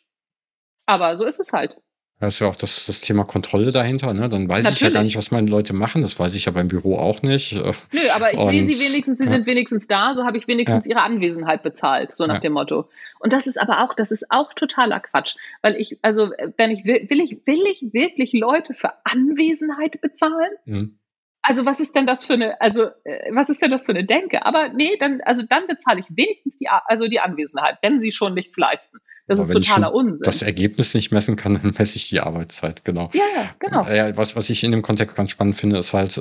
[0.86, 1.76] Aber so ist es halt.
[2.18, 4.30] Da ist ja auch das, das Thema Kontrolle dahinter, ne?
[4.30, 4.76] Dann weiß Natürlich.
[4.76, 6.00] ich ja gar nicht, was meine Leute machen.
[6.00, 7.52] Das weiß ich ja beim Büro auch nicht.
[7.52, 9.32] Nö, aber ich sehe sie wenigstens, sie ja.
[9.32, 10.92] sind wenigstens da, so habe ich wenigstens ja.
[10.92, 12.40] ihre Anwesenheit bezahlt, so nach ja.
[12.40, 12.88] dem Motto.
[13.18, 15.36] Und das ist aber auch, das ist auch totaler Quatsch.
[15.60, 20.52] Weil ich, also, wenn ich will, will ich, will ich wirklich Leute für Anwesenheit bezahlen?
[20.64, 20.98] Mhm
[21.46, 24.04] also was ist denn das für eine, also äh, was ist denn das für eine
[24.04, 24.44] Denke?
[24.44, 28.34] Aber nee, dann, also dann bezahle ich wenigstens die, also die Anwesenheit, wenn sie schon
[28.34, 28.98] nichts leisten.
[29.28, 30.24] Das Aber ist totaler Unsinn.
[30.24, 33.10] Das Ergebnis nicht messen kann, dann messe ich die Arbeitszeit, genau.
[33.12, 33.88] Ja, ja, genau.
[33.88, 36.20] Ja, was, was ich in dem Kontext ganz spannend finde, ist halt,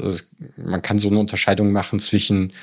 [0.57, 2.53] man kann so eine Unterscheidung machen zwischen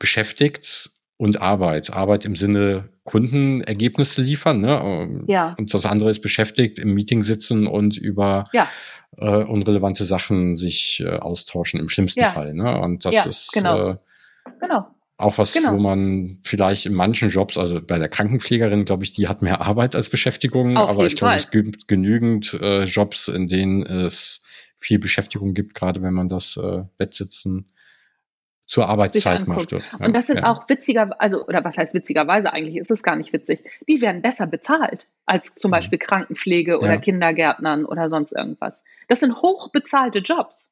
[0.00, 1.92] beschäftigt und Arbeit.
[1.92, 4.82] Arbeit im Sinne Kundenergebnisse liefern, ne?
[4.86, 5.54] Ähm, ja.
[5.58, 8.68] Und das andere ist beschäftigt, im Meeting sitzen und über ja.
[9.16, 12.28] äh, unrelevante Sachen sich äh, austauschen, im schlimmsten ja.
[12.28, 12.54] Fall.
[12.54, 12.80] Ne?
[12.80, 13.90] Und das ist genau.
[13.90, 13.96] Äh,
[14.60, 14.86] genau.
[15.16, 15.72] auch was, genau.
[15.72, 19.60] wo man vielleicht in manchen Jobs, also bei der Krankenpflegerin, glaube ich, die hat mehr
[19.60, 24.42] Arbeit als Beschäftigung, Auf aber ich glaube, es gibt genügend äh, Jobs, in denen es
[24.78, 27.72] viel Beschäftigung gibt, gerade wenn man das äh, Bettsitzen
[28.68, 29.72] zur Arbeitszeit macht.
[29.72, 30.52] Ja, und das sind ja.
[30.52, 33.64] auch witziger, also, oder was heißt witzigerweise eigentlich, ist es gar nicht witzig.
[33.88, 35.72] Die werden besser bezahlt als zum mhm.
[35.72, 37.00] Beispiel Krankenpflege oder ja.
[37.00, 38.84] Kindergärtnern oder sonst irgendwas.
[39.08, 40.68] Das sind hochbezahlte Jobs.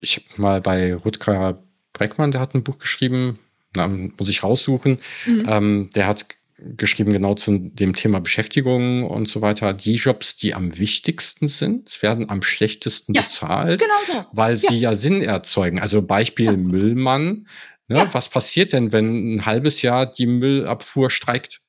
[0.00, 1.62] Ich habe mal bei Rutger
[1.94, 3.38] Breckmann, der hat ein Buch geschrieben,
[3.74, 4.98] na, muss ich raussuchen.
[5.24, 5.44] Mhm.
[5.48, 6.26] Ähm, der hat
[6.58, 9.72] geschrieben, genau zu dem Thema Beschäftigung und so weiter.
[9.72, 14.26] Die Jobs, die am wichtigsten sind, werden am schlechtesten ja, bezahlt, genau so.
[14.32, 14.70] weil ja.
[14.70, 15.80] sie ja Sinn erzeugen.
[15.80, 16.56] Also Beispiel ja.
[16.56, 17.48] Müllmann.
[17.88, 21.60] Ne, Was passiert denn, wenn ein halbes Jahr die Müllabfuhr streikt?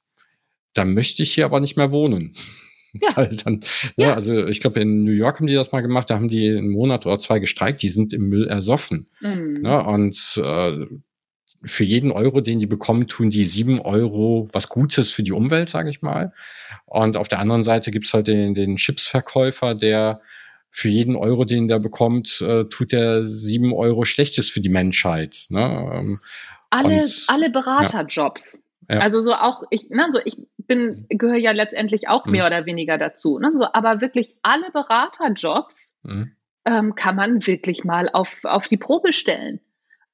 [0.73, 2.33] Dann möchte ich hier aber nicht mehr wohnen.
[3.01, 3.09] Ja.
[3.15, 3.59] Weil dann,
[3.97, 4.13] ja.
[4.13, 6.69] also ich glaube, in New York haben die das mal gemacht, da haben die einen
[6.69, 9.09] Monat oder zwei gestreikt, die sind im Müll ersoffen.
[9.19, 9.61] Mhm.
[9.61, 10.85] Ne, und äh,
[11.65, 15.69] für jeden Euro, den die bekommen, tun die sieben Euro was Gutes für die Umwelt,
[15.69, 16.31] sage ich mal.
[16.85, 20.21] Und auf der anderen Seite gibt's halt den, den Chipsverkäufer, der
[20.69, 25.45] für jeden Euro, den der bekommt, äh, tut der sieben Euro Schlechtes für die Menschheit.
[25.49, 25.91] Ne?
[25.93, 26.19] Ähm,
[26.69, 28.61] alle, und, alle Beraterjobs.
[28.89, 28.99] Ja.
[28.99, 32.47] Also so auch, ich, ne, so ich bin, gehöre ja letztendlich auch mehr mhm.
[32.47, 33.39] oder weniger dazu.
[33.39, 33.51] Ne?
[33.55, 36.35] So, aber wirklich alle Beraterjobs mhm.
[36.65, 39.61] ähm, kann man wirklich mal auf, auf die Probe stellen.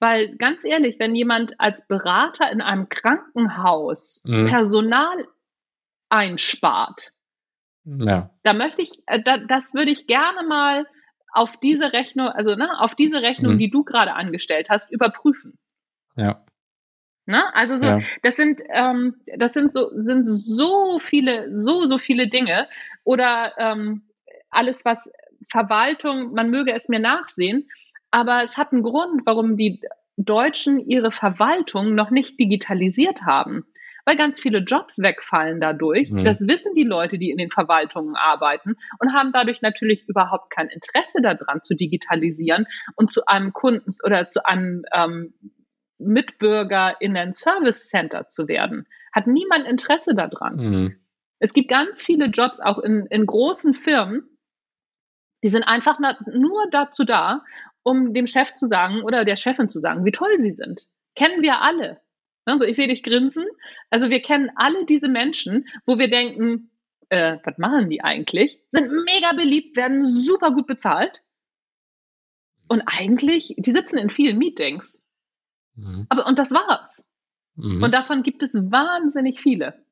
[0.01, 4.47] Weil ganz ehrlich, wenn jemand als Berater in einem Krankenhaus mhm.
[4.47, 5.27] Personal
[6.09, 7.11] einspart,
[7.85, 8.31] ja.
[8.41, 10.87] da möchte ich, äh, da, das würde ich gerne mal
[11.31, 13.59] auf diese Rechnung, also ne, auf diese Rechnung, mhm.
[13.59, 15.59] die du gerade angestellt hast, überprüfen.
[16.15, 16.43] Ja.
[17.27, 17.53] Ne?
[17.53, 17.99] Also so, ja.
[18.23, 22.67] das sind, ähm, das sind so, sind so viele, so, so viele Dinge.
[23.03, 24.09] Oder ähm,
[24.49, 24.97] alles, was
[25.47, 27.69] Verwaltung, man möge es mir nachsehen,
[28.11, 29.81] aber es hat einen Grund, warum die
[30.17, 33.65] Deutschen ihre Verwaltung noch nicht digitalisiert haben.
[34.03, 36.09] Weil ganz viele Jobs wegfallen dadurch.
[36.09, 36.23] Mhm.
[36.23, 40.69] Das wissen die Leute, die in den Verwaltungen arbeiten und haben dadurch natürlich überhaupt kein
[40.69, 45.35] Interesse daran zu digitalisieren und zu einem Kunden oder zu einem ähm,
[45.99, 48.87] Mitbürger in ein Service Center zu werden.
[49.13, 50.55] Hat niemand Interesse daran.
[50.55, 50.95] Mhm.
[51.37, 54.27] Es gibt ganz viele Jobs auch in, in großen Firmen,
[55.43, 57.43] die sind einfach nur dazu da,
[57.83, 60.87] um dem Chef zu sagen oder der Chefin zu sagen, wie toll sie sind.
[61.15, 62.01] Kennen wir alle.
[62.45, 63.45] Also ich sehe dich grinsen.
[63.89, 66.71] Also wir kennen alle diese Menschen, wo wir denken,
[67.09, 68.59] äh, was machen die eigentlich?
[68.71, 71.21] Sind mega beliebt, werden super gut bezahlt.
[72.67, 74.99] Und eigentlich, die sitzen in vielen Meetings.
[75.75, 76.05] Mhm.
[76.09, 77.03] Aber, und das war's.
[77.55, 77.83] Mhm.
[77.83, 79.85] Und davon gibt es wahnsinnig viele.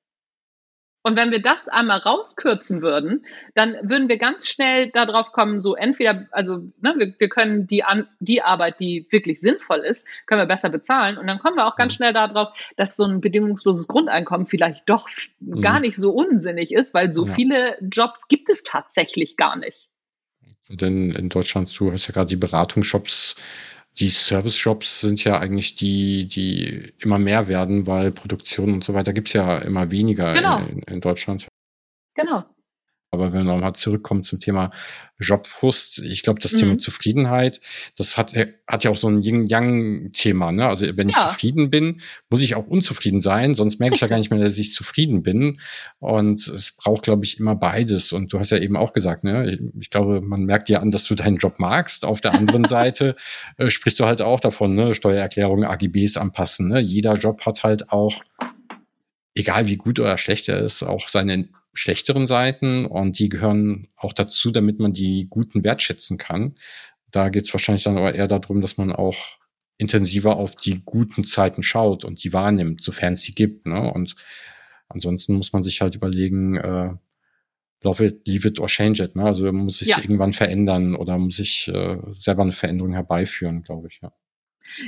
[1.01, 5.75] Und wenn wir das einmal rauskürzen würden, dann würden wir ganz schnell darauf kommen, so
[5.75, 10.41] entweder, also ne, wir, wir können die, an, die Arbeit, die wirklich sinnvoll ist, können
[10.41, 11.17] wir besser bezahlen.
[11.17, 11.95] Und dann kommen wir auch ganz mhm.
[11.97, 15.07] schnell darauf, dass so ein bedingungsloses Grundeinkommen vielleicht doch
[15.39, 15.61] mhm.
[15.61, 17.33] gar nicht so unsinnig ist, weil so ja.
[17.33, 19.89] viele Jobs gibt es tatsächlich gar nicht.
[20.69, 23.35] Denn in Deutschland, du hast ja gerade die Beratungsshops
[23.97, 29.13] die Service-Shops sind ja eigentlich die, die immer mehr werden, weil Produktion und so weiter
[29.13, 30.59] gibt's ja immer weniger genau.
[30.59, 31.47] in, in Deutschland.
[32.15, 32.45] Genau.
[33.11, 34.71] Aber wenn man mal zurückkommt zum Thema
[35.19, 36.57] Jobfrust, ich glaube, das mhm.
[36.57, 37.59] Thema Zufriedenheit,
[37.97, 38.33] das hat,
[38.67, 40.51] hat ja auch so ein Yin-Yang-Thema.
[40.51, 40.67] Ne?
[40.67, 41.27] Also wenn ich ja.
[41.27, 44.57] zufrieden bin, muss ich auch unzufrieden sein, sonst merke ich ja gar nicht mehr, dass
[44.57, 45.59] ich zufrieden bin.
[45.99, 48.13] Und es braucht, glaube ich, immer beides.
[48.13, 49.49] Und du hast ja eben auch gesagt, ne?
[49.49, 52.05] ich, ich glaube, man merkt dir an, dass du deinen Job magst.
[52.05, 53.15] Auf der anderen Seite
[53.57, 54.93] äh, sprichst du halt auch davon, ne?
[54.93, 56.69] Steuererklärung, AGBs anpassen.
[56.69, 56.79] Ne?
[56.79, 58.21] Jeder Job hat halt auch
[59.39, 64.13] egal wie gut oder schlecht er ist, auch seine schlechteren Seiten und die gehören auch
[64.13, 66.55] dazu, damit man die guten wertschätzen kann.
[67.09, 69.39] Da geht es wahrscheinlich dann aber eher darum, dass man auch
[69.77, 73.65] intensiver auf die guten Zeiten schaut und die wahrnimmt, sofern es sie gibt.
[73.65, 73.91] Ne?
[73.91, 74.15] Und
[74.89, 76.89] ansonsten muss man sich halt überlegen, äh,
[77.81, 79.15] love it, leave it or change it.
[79.15, 79.23] Ne?
[79.23, 79.99] Also muss sich ja.
[79.99, 84.11] irgendwann verändern oder muss ich äh, selber eine Veränderung herbeiführen, glaube ich, ja.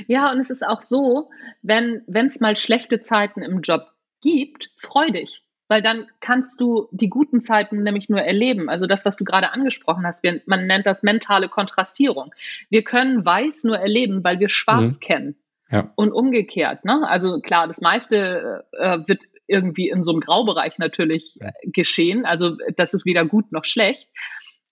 [0.06, 1.30] Ja, und es ist auch so,
[1.62, 3.91] wenn es mal schlechte Zeiten im Job
[4.22, 8.68] gibt, freu dich weil dann kannst du die guten Zeiten nämlich nur erleben.
[8.68, 12.34] Also das, was du gerade angesprochen hast, wir, man nennt das mentale Kontrastierung.
[12.68, 15.00] Wir können weiß nur erleben, weil wir schwarz mhm.
[15.00, 15.36] kennen.
[15.70, 15.90] Ja.
[15.96, 16.84] Und umgekehrt.
[16.84, 17.08] Ne?
[17.08, 22.26] Also klar, das meiste äh, wird irgendwie in so einem Graubereich natürlich äh, geschehen.
[22.26, 24.10] Also das ist weder gut noch schlecht.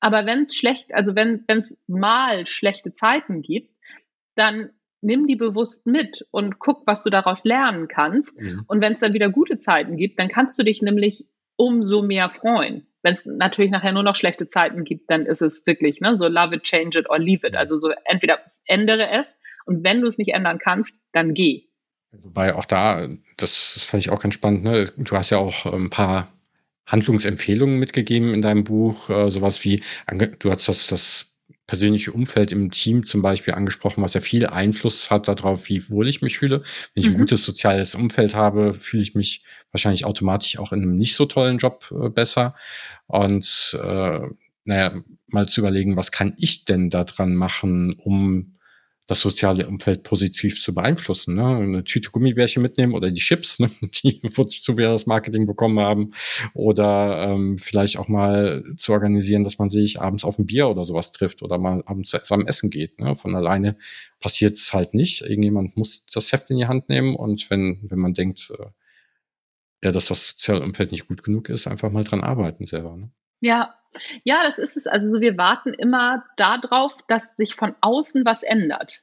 [0.01, 3.75] Aber wenn es schlecht, also wenn es mal schlechte Zeiten gibt,
[4.35, 4.69] dann
[5.03, 8.39] nimm die bewusst mit und guck, was du daraus lernen kannst.
[8.39, 8.65] Mhm.
[8.69, 12.31] Und wenn es dann wieder gute Zeiten gibt, dann kannst du dich nämlich umso mehr
[12.31, 12.87] freuen.
[13.03, 16.29] Wenn es natürlich nachher nur noch schlechte Zeiten gibt, dann ist es wirklich ne, so
[16.29, 17.55] love it, change it or leave it.
[17.55, 19.37] Also so entweder ändere es
[19.67, 21.65] und wenn du es nicht ändern kannst, dann geh.
[22.13, 24.91] Wobei auch da, das, das fand ich auch ganz spannend, ne?
[24.97, 26.33] du hast ja auch ein paar
[26.87, 29.83] Handlungsempfehlungen mitgegeben in deinem Buch, äh, sowas wie,
[30.41, 31.30] du hast das, das
[31.71, 36.09] persönliche Umfeld im Team zum Beispiel angesprochen, was ja viel Einfluss hat darauf, wie wohl
[36.09, 36.65] ich mich fühle.
[36.95, 37.19] Wenn ich ein mhm.
[37.19, 41.59] gutes soziales Umfeld habe, fühle ich mich wahrscheinlich automatisch auch in einem nicht so tollen
[41.59, 42.57] Job äh, besser.
[43.07, 44.21] Und äh,
[44.65, 48.57] naja, mal zu überlegen, was kann ich denn da dran machen, um
[49.11, 51.35] das soziale Umfeld positiv zu beeinflussen.
[51.35, 51.45] Ne?
[51.45, 53.69] Eine Tüte Gummibärchen mitnehmen oder die Chips, ne?
[54.05, 56.13] die wozu wir das Marketing bekommen haben.
[56.55, 60.85] Oder ähm, vielleicht auch mal zu organisieren, dass man sich abends auf ein Bier oder
[60.85, 63.01] sowas trifft oder mal abends zusammen essen geht.
[63.01, 63.17] Ne?
[63.17, 63.77] Von alleine
[64.21, 65.23] passiert es halt nicht.
[65.23, 68.67] Irgendjemand muss das Heft in die Hand nehmen und wenn, wenn man denkt, äh,
[69.83, 72.97] ja, dass das soziale Umfeld nicht gut genug ist, einfach mal dran arbeiten selber.
[72.97, 73.11] Ne?
[73.41, 73.75] Ja,
[74.25, 74.87] ja, das ist es.
[74.87, 79.03] Also so, wir warten immer darauf, dass sich von außen was ändert.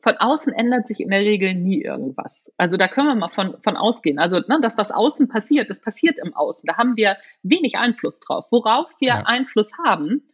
[0.00, 2.50] Von außen ändert sich in der Regel nie irgendwas.
[2.56, 4.18] Also da können wir mal von, von ausgehen.
[4.18, 6.66] Also ne, das, was außen passiert, das passiert im Außen.
[6.66, 8.46] Da haben wir wenig Einfluss drauf.
[8.50, 9.22] Worauf wir ja.
[9.24, 10.28] Einfluss haben,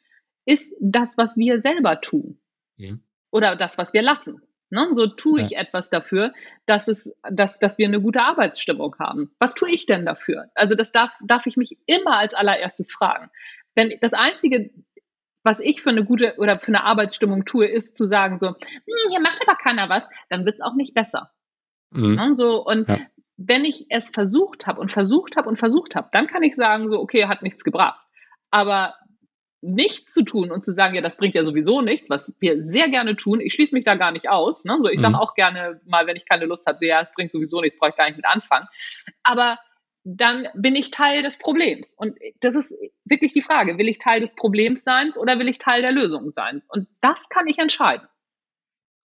[0.44, 2.38] ist das, was wir selber tun.
[2.76, 2.94] Ja.
[3.30, 4.42] Oder das, was wir lassen.
[4.74, 4.88] Ne?
[4.90, 5.60] So tue ich ja.
[5.60, 6.32] etwas dafür,
[6.66, 9.30] dass, es, dass, dass wir eine gute Arbeitsstimmung haben.
[9.38, 10.50] Was tue ich denn dafür?
[10.56, 13.30] Also das darf, darf ich mich immer als allererstes fragen.
[13.76, 14.70] Wenn das Einzige,
[15.44, 19.10] was ich für eine gute oder für eine Arbeitsstimmung tue, ist zu sagen so, hm,
[19.10, 21.30] hier macht aber keiner was, dann wird es auch nicht besser.
[21.90, 22.16] Mhm.
[22.16, 22.34] Ne?
[22.34, 22.98] So, und ja.
[23.37, 26.90] wenn ich es versucht habe und versucht habe und versucht habe, dann kann ich sagen
[26.90, 28.04] so, okay, hat nichts gebracht.
[28.50, 28.96] Aber
[29.64, 32.88] nichts zu tun und zu sagen, ja, das bringt ja sowieso nichts, was wir sehr
[32.88, 33.40] gerne tun.
[33.40, 34.64] Ich schließe mich da gar nicht aus.
[34.64, 34.79] Ne?
[34.83, 35.03] So, ich mhm.
[35.03, 37.79] sage auch gerne mal, wenn ich keine Lust habe, so, ja, es bringt sowieso nichts,
[37.79, 38.66] brauche ich gar nicht mit anfangen.
[39.22, 39.59] Aber
[40.05, 41.94] dann bin ich Teil des Problems.
[41.94, 42.74] Und das ist
[43.05, 46.29] wirklich die Frage, will ich Teil des Problems sein oder will ich Teil der Lösung
[46.29, 46.62] sein?
[46.68, 48.07] Und das kann ich entscheiden.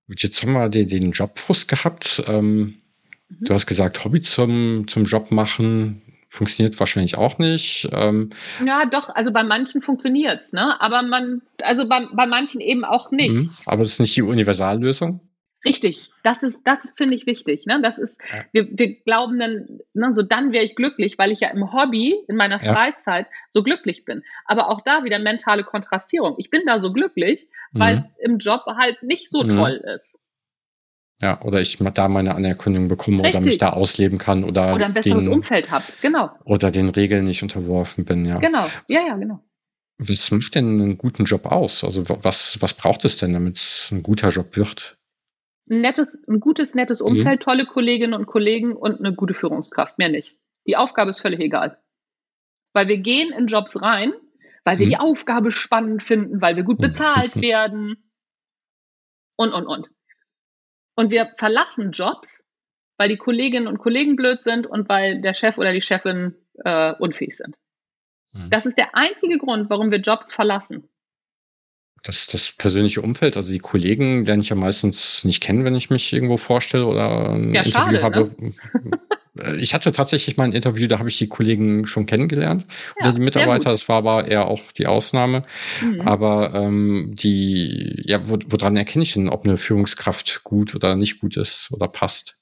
[0.08, 2.24] Jetzt haben wir den, den Jobfrust gehabt.
[2.28, 2.82] Ähm,
[3.28, 3.38] mhm.
[3.42, 6.02] Du hast gesagt, Hobby zum, zum Job machen
[6.36, 7.90] funktioniert wahrscheinlich auch nicht.
[7.92, 8.30] Ähm,
[8.66, 10.80] ja, doch, also bei manchen funktioniert es, ne?
[10.82, 13.34] Aber man, also bei, bei manchen eben auch nicht.
[13.34, 15.22] Mhm, aber das ist nicht die Universallösung?
[15.66, 17.66] Richtig, das ist, das ist, finde ich, wichtig.
[17.66, 17.82] Ne?
[17.82, 18.44] Das ist, ja.
[18.52, 22.14] wir, wir glauben dann, ne, so dann wäre ich glücklich, weil ich ja im Hobby,
[22.28, 22.72] in meiner ja.
[22.72, 24.22] Freizeit so glücklich bin.
[24.46, 26.36] Aber auch da wieder mentale Kontrastierung.
[26.38, 28.06] Ich bin da so glücklich, weil mhm.
[28.08, 29.50] es im Job halt nicht so mhm.
[29.50, 30.20] toll ist.
[31.22, 33.36] Ja, oder ich da meine Anerkennung bekomme Richtig.
[33.36, 36.32] oder mich da ausleben kann oder, oder ein besseres den, Umfeld habe, genau.
[36.44, 38.40] Oder den Regeln nicht unterworfen bin, ja.
[38.40, 39.42] Genau, ja, ja, genau.
[39.98, 41.86] Was macht denn einen guten Job aus?
[41.86, 44.98] Also was, was braucht es denn, damit es ein guter Job wird?
[45.70, 47.08] Ein nettes, ein gutes, nettes mhm.
[47.08, 47.44] Umfeld, mhm.
[47.44, 50.38] tolle Kolleginnen und Kollegen und eine gute Führungskraft, mehr nicht.
[50.68, 51.82] Die Aufgabe ist völlig egal.
[52.74, 54.12] Weil wir gehen in Jobs rein,
[54.66, 54.90] weil wir mhm.
[54.90, 56.88] die Aufgabe spannend finden, weil wir gut mhm.
[56.88, 58.12] bezahlt werden
[59.38, 59.88] und, und, und.
[60.96, 62.44] Und wir verlassen Jobs,
[62.98, 66.94] weil die Kolleginnen und Kollegen blöd sind und weil der Chef oder die Chefin äh,
[66.94, 67.56] unfähig sind.
[68.32, 68.50] Mhm.
[68.50, 70.90] Das ist der einzige Grund, warum wir Jobs verlassen.
[72.04, 75.90] Das, das persönliche Umfeld, also die Kollegen lerne ich ja meistens nicht kennen, wenn ich
[75.90, 78.36] mich irgendwo vorstelle oder ein ja, Interview schade, habe.
[78.38, 78.54] Ne?
[79.40, 82.66] Äh, ich hatte tatsächlich mal ein Interview, da habe ich die Kollegen schon kennengelernt
[83.00, 83.72] ja, oder die Mitarbeiter.
[83.72, 85.44] Das war aber eher auch die Ausnahme.
[85.82, 86.02] Mhm.
[86.02, 91.20] Aber ähm, die, ja, wo, woran erkenne ich denn, ob eine Führungskraft gut oder nicht
[91.20, 92.38] gut ist oder passt?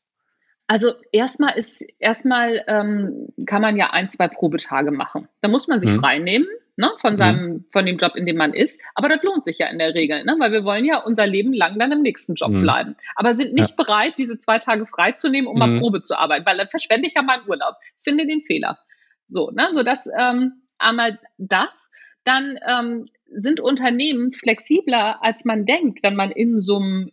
[0.68, 5.28] Also erstmal ist erstmal ähm, kann man ja ein, zwei Probetage machen.
[5.42, 6.00] Da muss man sich mhm.
[6.00, 7.66] frei nehmen ne, von seinem, mhm.
[7.72, 8.82] von dem Job, in dem man ist.
[8.96, 11.54] Aber das lohnt sich ja in der Regel, ne, weil wir wollen ja unser Leben
[11.54, 12.62] lang dann im nächsten Job mhm.
[12.62, 12.96] bleiben.
[13.16, 13.84] Aber sind nicht ja.
[13.84, 15.60] bereit, diese zwei Tage freizunehmen, um mhm.
[15.60, 17.76] mal Probe zu arbeiten, weil dann verschwende ich ja meinen Urlaub.
[18.00, 18.80] Finde den Fehler.
[19.28, 21.90] So, ne, so das ähm, einmal das.
[22.24, 27.12] Dann ähm, sind Unternehmen flexibler, als man denkt, wenn man in so einem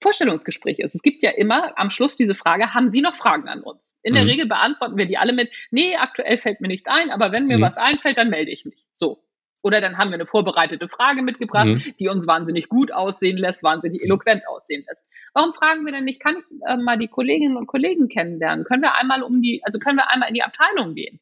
[0.00, 0.94] Vorstellungsgespräch ist.
[0.94, 3.98] Es gibt ja immer am Schluss diese Frage, haben Sie noch Fragen an uns?
[4.02, 4.30] In der mhm.
[4.30, 7.58] Regel beantworten wir die alle mit, nee, aktuell fällt mir nichts ein, aber wenn mir
[7.58, 7.62] mhm.
[7.62, 8.86] was einfällt, dann melde ich mich.
[8.92, 9.24] So.
[9.62, 11.94] Oder dann haben wir eine vorbereitete Frage mitgebracht, mhm.
[11.98, 15.02] die uns wahnsinnig gut aussehen lässt, wahnsinnig eloquent aussehen lässt.
[15.34, 18.64] Warum fragen wir denn nicht, kann ich äh, mal die Kolleginnen und Kollegen kennenlernen?
[18.64, 21.20] Können wir einmal um die, also können wir einmal in die Abteilung gehen?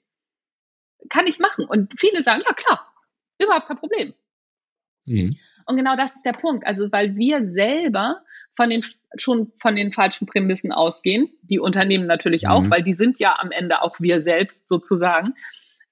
[1.08, 1.64] Kann ich machen.
[1.64, 2.92] Und viele sagen, ja klar,
[3.40, 4.14] überhaupt kein Problem.
[5.66, 5.72] Mhm.
[5.72, 6.66] Und genau das ist der Punkt.
[6.66, 8.22] Also, weil wir selber
[8.54, 8.84] von den,
[9.16, 12.70] schon von den falschen Prämissen ausgehen, die Unternehmen natürlich auch, mhm.
[12.70, 15.34] weil die sind ja am Ende auch wir selbst sozusagen,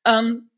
[0.05, 0.51] ähm,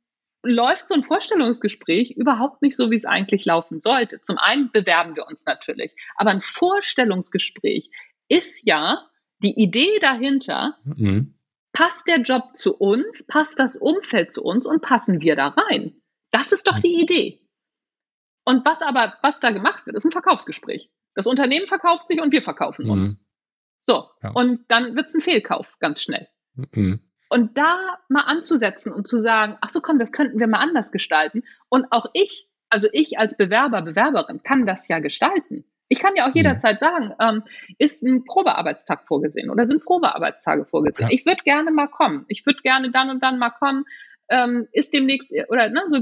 [0.43, 4.21] läuft so ein Vorstellungsgespräch überhaupt nicht so, wie es eigentlich laufen sollte.
[4.21, 7.91] Zum einen bewerben wir uns natürlich, aber ein Vorstellungsgespräch
[8.29, 9.07] ist ja
[9.39, 11.35] die Idee dahinter, mhm.
[11.73, 16.01] passt der Job zu uns, passt das Umfeld zu uns und passen wir da rein.
[16.31, 17.46] Das ist doch die Idee.
[18.47, 20.89] Und was aber, was da gemacht wird, ist ein Verkaufsgespräch.
[21.15, 22.93] Das Unternehmen verkauft sich und wir verkaufen mhm.
[22.93, 23.27] uns.
[23.83, 24.31] So, ja.
[24.31, 26.29] und dann wird es ein Fehlkauf ganz schnell.
[26.55, 27.01] Mhm.
[27.29, 30.93] Und da mal anzusetzen und zu sagen, ach so, komm, das könnten wir mal anders
[30.93, 31.43] gestalten.
[31.69, 35.65] Und auch ich, also ich als Bewerber, Bewerberin, kann das ja gestalten.
[35.89, 36.37] Ich kann ja auch mhm.
[36.37, 37.43] jederzeit sagen, ähm,
[37.79, 41.09] ist ein Probearbeitstag vorgesehen oder sind Probearbeitstage vorgesehen?
[41.09, 41.15] Ja.
[41.15, 42.27] Ich würde gerne mal kommen.
[42.29, 43.85] Ich würde gerne dann und dann mal kommen.
[44.29, 45.99] Ähm, ist demnächst, oder ne, so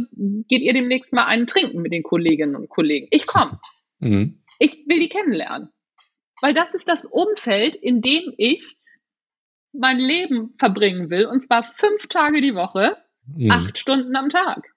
[0.48, 3.06] geht ihr demnächst mal einen trinken mit den Kolleginnen und Kollegen.
[3.10, 3.60] Ich komme.
[3.98, 4.42] Mhm.
[4.58, 5.68] Ich will die kennenlernen.
[6.40, 8.76] weil das ist das Umfeld, in dem ich
[9.72, 13.50] mein Leben verbringen will, und zwar fünf Tage die Woche, mhm.
[13.50, 14.73] acht Stunden am Tag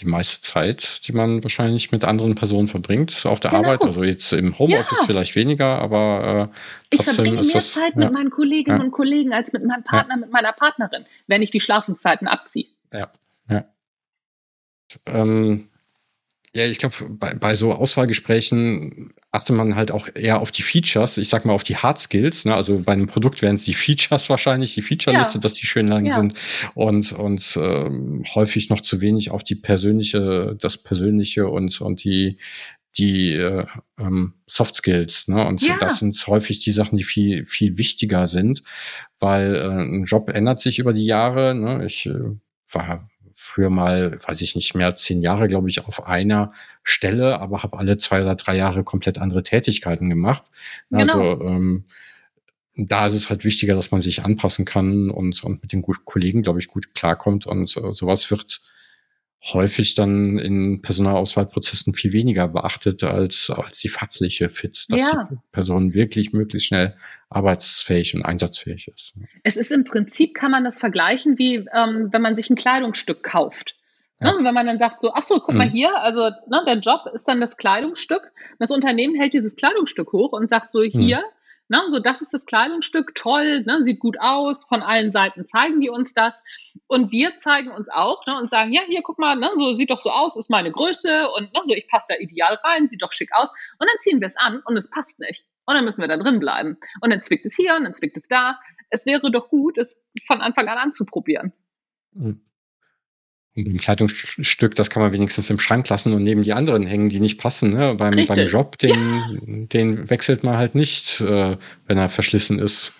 [0.00, 3.62] die meiste Zeit, die man wahrscheinlich mit anderen Personen verbringt auf der genau.
[3.62, 3.82] Arbeit.
[3.82, 5.06] Also jetzt im Homeoffice ja.
[5.06, 8.04] vielleicht weniger, aber äh, trotzdem ich verbringe ist mehr das, Zeit ja.
[8.04, 8.84] mit meinen Kolleginnen ja.
[8.84, 12.66] und Kollegen als mit meinem Partner, mit meiner Partnerin, wenn ich die Schlafenszeiten abziehe.
[12.92, 13.10] Ja,
[13.50, 13.64] ja.
[15.06, 15.68] Ähm,
[16.56, 21.18] ja, ich glaube, bei, bei so Auswahlgesprächen achtet man halt auch eher auf die Features,
[21.18, 22.46] ich sag mal auf die Hard Skills.
[22.46, 22.54] Ne?
[22.54, 25.42] Also bei einem Produkt wären es die Features wahrscheinlich, die Featureliste, ja.
[25.42, 26.14] dass die schön lang ja.
[26.14, 26.32] sind
[26.74, 32.38] und, und ähm, häufig noch zu wenig auf die persönliche, das Persönliche und, und die,
[32.96, 33.66] die äh,
[33.98, 35.28] ähm, Soft Skills.
[35.28, 35.46] Ne?
[35.46, 35.76] Und ja.
[35.76, 38.62] das sind häufig die Sachen, die viel, viel wichtiger sind,
[39.18, 41.54] weil äh, ein Job ändert sich über die Jahre.
[41.54, 41.84] Ne?
[41.84, 42.14] Ich äh,
[42.72, 47.62] war früher mal, weiß ich nicht mehr, zehn Jahre, glaube ich, auf einer Stelle, aber
[47.62, 50.44] habe alle zwei oder drei Jahre komplett andere Tätigkeiten gemacht.
[50.90, 51.00] Genau.
[51.00, 51.84] Also ähm,
[52.76, 56.42] da ist es halt wichtiger, dass man sich anpassen kann und, und mit den Kollegen,
[56.42, 57.46] glaube ich, gut klarkommt.
[57.46, 58.62] Und äh, sowas wird
[59.52, 65.28] häufig dann in Personalauswahlprozessen viel weniger beachtet als, als die fachliche Fit, dass ja.
[65.30, 66.94] die Person wirklich möglichst schnell
[67.28, 69.14] arbeitsfähig und einsatzfähig ist.
[69.42, 73.22] Es ist im Prinzip, kann man das vergleichen, wie ähm, wenn man sich ein Kleidungsstück
[73.22, 73.76] kauft.
[74.18, 74.34] Ne?
[74.38, 74.44] Ja.
[74.44, 75.58] Wenn man dann sagt so, ach so, guck mhm.
[75.58, 78.32] mal hier, also ne, der Job ist dann das Kleidungsstück.
[78.58, 80.90] Das Unternehmen hält dieses Kleidungsstück hoch und sagt so, mhm.
[80.90, 81.35] hier, mhm.
[81.68, 85.80] Ne, so, das ist das Kleidungsstück, toll, ne, sieht gut aus, von allen Seiten zeigen
[85.80, 86.44] die uns das.
[86.86, 89.90] Und wir zeigen uns auch ne, und sagen, ja, hier, guck mal, ne, so sieht
[89.90, 93.02] doch so aus, ist meine Größe und ne, so, ich passe da ideal rein, sieht
[93.02, 93.50] doch schick aus.
[93.78, 95.44] Und dann ziehen wir es an und es passt nicht.
[95.66, 96.78] Und dann müssen wir da drin bleiben.
[97.00, 98.60] Und dann zwickt es hier und dann zwickt es da.
[98.90, 101.52] Es wäre doch gut, es von Anfang an anzuprobieren.
[102.12, 102.42] Mhm.
[103.56, 107.08] Und ein Kleidungsstück, das kann man wenigstens im Schrank lassen und neben die anderen hängen,
[107.08, 107.70] die nicht passen.
[107.70, 107.94] Ne?
[107.94, 109.66] Beim, beim Job, den, ja.
[109.66, 112.94] den wechselt man halt nicht, äh, wenn er verschlissen ist.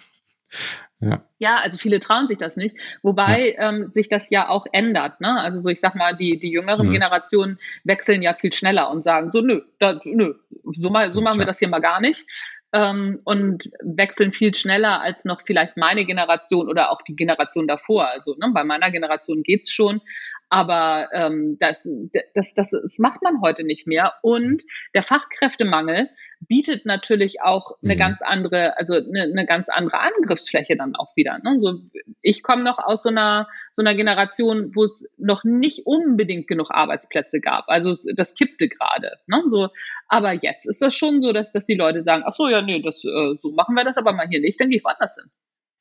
[0.98, 1.22] Ja.
[1.38, 3.68] ja, also viele trauen sich das nicht, wobei ja.
[3.68, 5.20] ähm, sich das ja auch ändert.
[5.20, 5.38] Ne?
[5.38, 6.92] Also so, ich sag mal, die, die jüngeren mhm.
[6.92, 10.34] Generationen wechseln ja viel schneller und sagen so, nö, da, nö,
[10.72, 12.24] so, mal, so machen wir das hier mal gar nicht
[12.72, 18.08] ähm, und wechseln viel schneller als noch vielleicht meine Generation oder auch die Generation davor.
[18.08, 20.00] Also ne, bei meiner Generation geht's schon,
[20.48, 21.88] aber ähm, das,
[22.34, 24.14] das, das, das macht man heute nicht mehr.
[24.22, 24.62] Und
[24.94, 26.08] der Fachkräftemangel
[26.40, 27.98] bietet natürlich auch eine mhm.
[27.98, 31.38] ganz andere, also eine, eine ganz andere Angriffsfläche dann auch wieder.
[31.42, 31.58] Ne?
[31.58, 31.80] So,
[32.22, 36.70] ich komme noch aus so einer, so einer Generation, wo es noch nicht unbedingt genug
[36.70, 37.68] Arbeitsplätze gab.
[37.68, 39.16] Also es, das kippte gerade.
[39.26, 39.42] Ne?
[39.46, 39.68] So,
[40.06, 42.80] aber jetzt ist das schon so, dass, dass die Leute sagen, ach so, ja, nee,
[42.82, 45.30] das, äh, so machen wir das aber mal hier nicht, dann gehe ich woanders hin.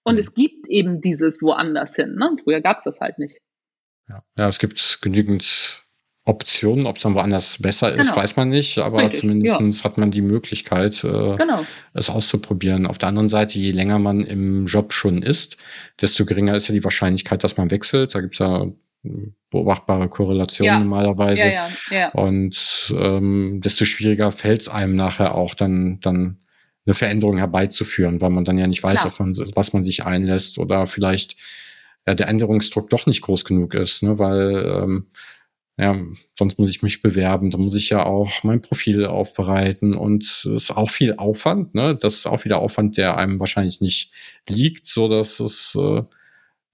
[0.04, 0.20] Und mhm.
[0.20, 2.16] es gibt eben dieses woanders hin.
[2.16, 2.36] Ne?
[2.44, 3.40] Früher gab es das halt nicht.
[4.08, 4.24] Ja.
[4.36, 5.84] ja, es gibt genügend
[6.26, 8.16] Optionen, ob es dann woanders besser ist, genau.
[8.16, 9.84] weiß man nicht, aber Richtig, zumindest ja.
[9.84, 11.64] hat man die Möglichkeit, äh, genau.
[11.94, 12.88] es auszuprobieren.
[12.88, 15.58] Auf der anderen Seite, je länger man im Job schon ist,
[16.02, 18.16] desto geringer ist ja die Wahrscheinlichkeit, dass man wechselt.
[18.16, 18.66] Da gibt es ja
[19.52, 20.80] beobachtbare Korrelationen ja.
[20.80, 21.42] normalerweise.
[21.42, 22.10] Ja, ja, ja.
[22.10, 26.40] Und ähm, desto schwieriger fällt es einem nachher auch dann, dann
[26.86, 30.58] eine Veränderung herbeizuführen, weil man dann ja nicht weiß, auf man, was man sich einlässt
[30.58, 31.36] oder vielleicht
[32.08, 34.20] ja, der Änderungsdruck doch nicht groß genug ist, ne?
[34.20, 35.08] weil ähm,
[35.78, 35.96] ja,
[36.38, 40.46] sonst muss ich mich bewerben, dann muss ich ja auch mein Profil aufbereiten und es
[40.46, 41.96] ist auch viel Aufwand, ne?
[41.96, 44.14] Das ist auch wieder Aufwand, der einem wahrscheinlich nicht
[44.48, 46.02] liegt, so dass es, äh,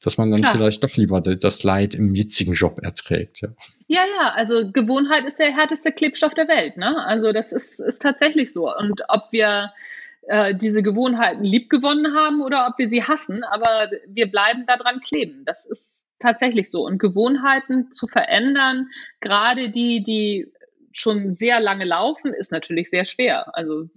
[0.04, 0.56] dass man dann Klar.
[0.56, 3.50] vielleicht doch lieber das Leid im jetzigen Job erträgt, ja.
[3.88, 7.04] Ja, ja, also Gewohnheit ist der härteste Klebstoff der Welt, ne?
[7.04, 8.72] Also das ist, ist tatsächlich so.
[8.74, 9.74] Und ob wir
[10.24, 15.44] äh, diese Gewohnheiten liebgewonnen haben oder ob wir sie hassen, aber wir bleiben daran kleben.
[15.46, 16.86] Das ist tatsächlich so.
[16.86, 18.88] Und Gewohnheiten zu verändern,
[19.20, 20.52] gerade die, die
[20.94, 23.56] schon sehr lange laufen, ist natürlich sehr schwer.
[23.56, 23.90] Also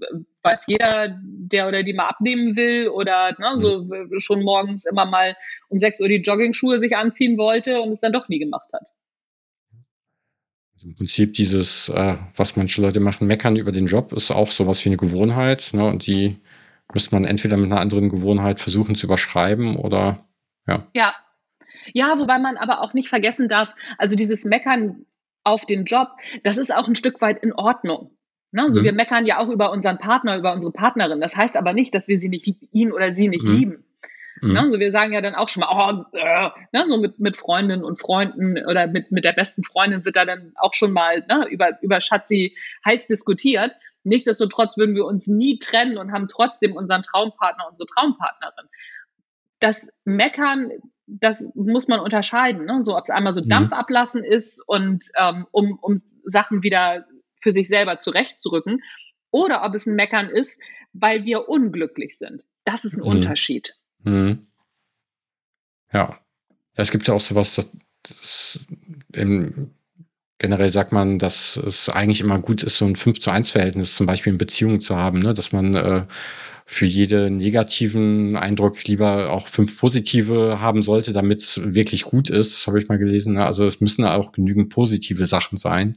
[0.43, 4.19] weiß jeder, der oder die mal abnehmen will oder ne, so mhm.
[4.19, 5.37] schon morgens immer mal
[5.69, 8.85] um 6 Uhr die Jogging-Schuhe sich anziehen wollte und es dann doch nie gemacht hat.
[10.85, 14.85] Im Prinzip dieses, äh, was manche Leute machen, meckern über den Job, ist auch sowas
[14.85, 15.71] wie eine Gewohnheit.
[15.73, 15.85] Ne?
[15.85, 16.39] Und die
[16.93, 20.27] müsste man entweder mit einer anderen Gewohnheit versuchen zu überschreiben oder
[20.67, 20.87] ja.
[20.95, 21.15] Ja.
[21.93, 25.05] Ja, wobei man aber auch nicht vergessen darf, also dieses Meckern
[25.43, 26.09] auf den Job,
[26.43, 28.17] das ist auch ein Stück weit in Ordnung.
[28.53, 28.63] Ne?
[28.63, 28.85] Also mhm.
[28.85, 31.21] wir meckern ja auch über unseren Partner, über unsere Partnerin.
[31.21, 33.57] Das heißt aber nicht, dass wir sie nicht, ihn oder sie nicht mhm.
[33.57, 33.84] lieben.
[34.41, 34.53] Mhm.
[34.53, 34.69] Ne?
[34.71, 36.87] So, wir sagen ja dann auch schon mal, oh, äh, ne?
[36.89, 40.53] so mit, mit Freundinnen und Freunden oder mit, mit der besten Freundin wird da dann
[40.57, 41.47] auch schon mal ne?
[41.49, 43.73] über, über Schatzi heiß diskutiert.
[44.03, 48.67] Nichtsdestotrotz würden wir uns nie trennen und haben trotzdem unseren Traumpartner, unsere Traumpartnerin.
[49.61, 50.71] Das Meckern,
[51.07, 52.67] das muss man unterscheiden.
[52.67, 52.83] Ne?
[52.83, 53.49] So, ob es einmal so mhm.
[53.49, 57.07] Dampf ablassen ist und ähm, um, um Sachen wieder
[57.41, 58.83] für sich selber zurechtzurücken
[59.31, 60.57] oder ob es ein Meckern ist,
[60.93, 62.45] weil wir unglücklich sind.
[62.65, 63.09] Das ist ein mhm.
[63.09, 63.75] Unterschied.
[64.05, 64.47] Mhm.
[65.93, 66.19] Ja.
[66.77, 67.69] Es gibt ja auch sowas, das,
[68.03, 68.67] das
[69.13, 69.71] im,
[70.39, 73.95] generell sagt man, dass es eigentlich immer gut ist, so ein 5 zu 1 Verhältnis
[73.97, 75.35] zum Beispiel in Beziehungen zu haben, ne?
[75.35, 76.07] dass man äh,
[76.67, 82.67] für jeden negativen Eindruck lieber auch fünf positive haben sollte, damit es wirklich gut ist,
[82.67, 83.35] habe ich mal gelesen.
[83.35, 83.45] Ne?
[83.45, 85.97] Also es müssen auch genügend positive Sachen sein.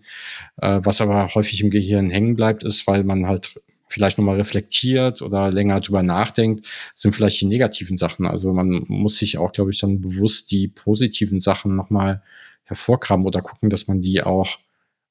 [0.58, 5.22] Äh, was aber häufig im Gehirn hängen bleibt, ist, weil man halt vielleicht nochmal reflektiert
[5.22, 8.26] oder länger drüber nachdenkt, sind vielleicht die negativen Sachen.
[8.26, 12.22] Also man muss sich auch, glaube ich, dann bewusst die positiven Sachen nochmal
[12.64, 14.58] hervorkramen oder gucken, dass man die auch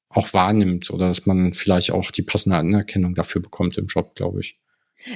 [0.09, 4.39] auch wahrnimmt oder dass man vielleicht auch die passende Anerkennung dafür bekommt im Job, glaube
[4.41, 4.57] ich.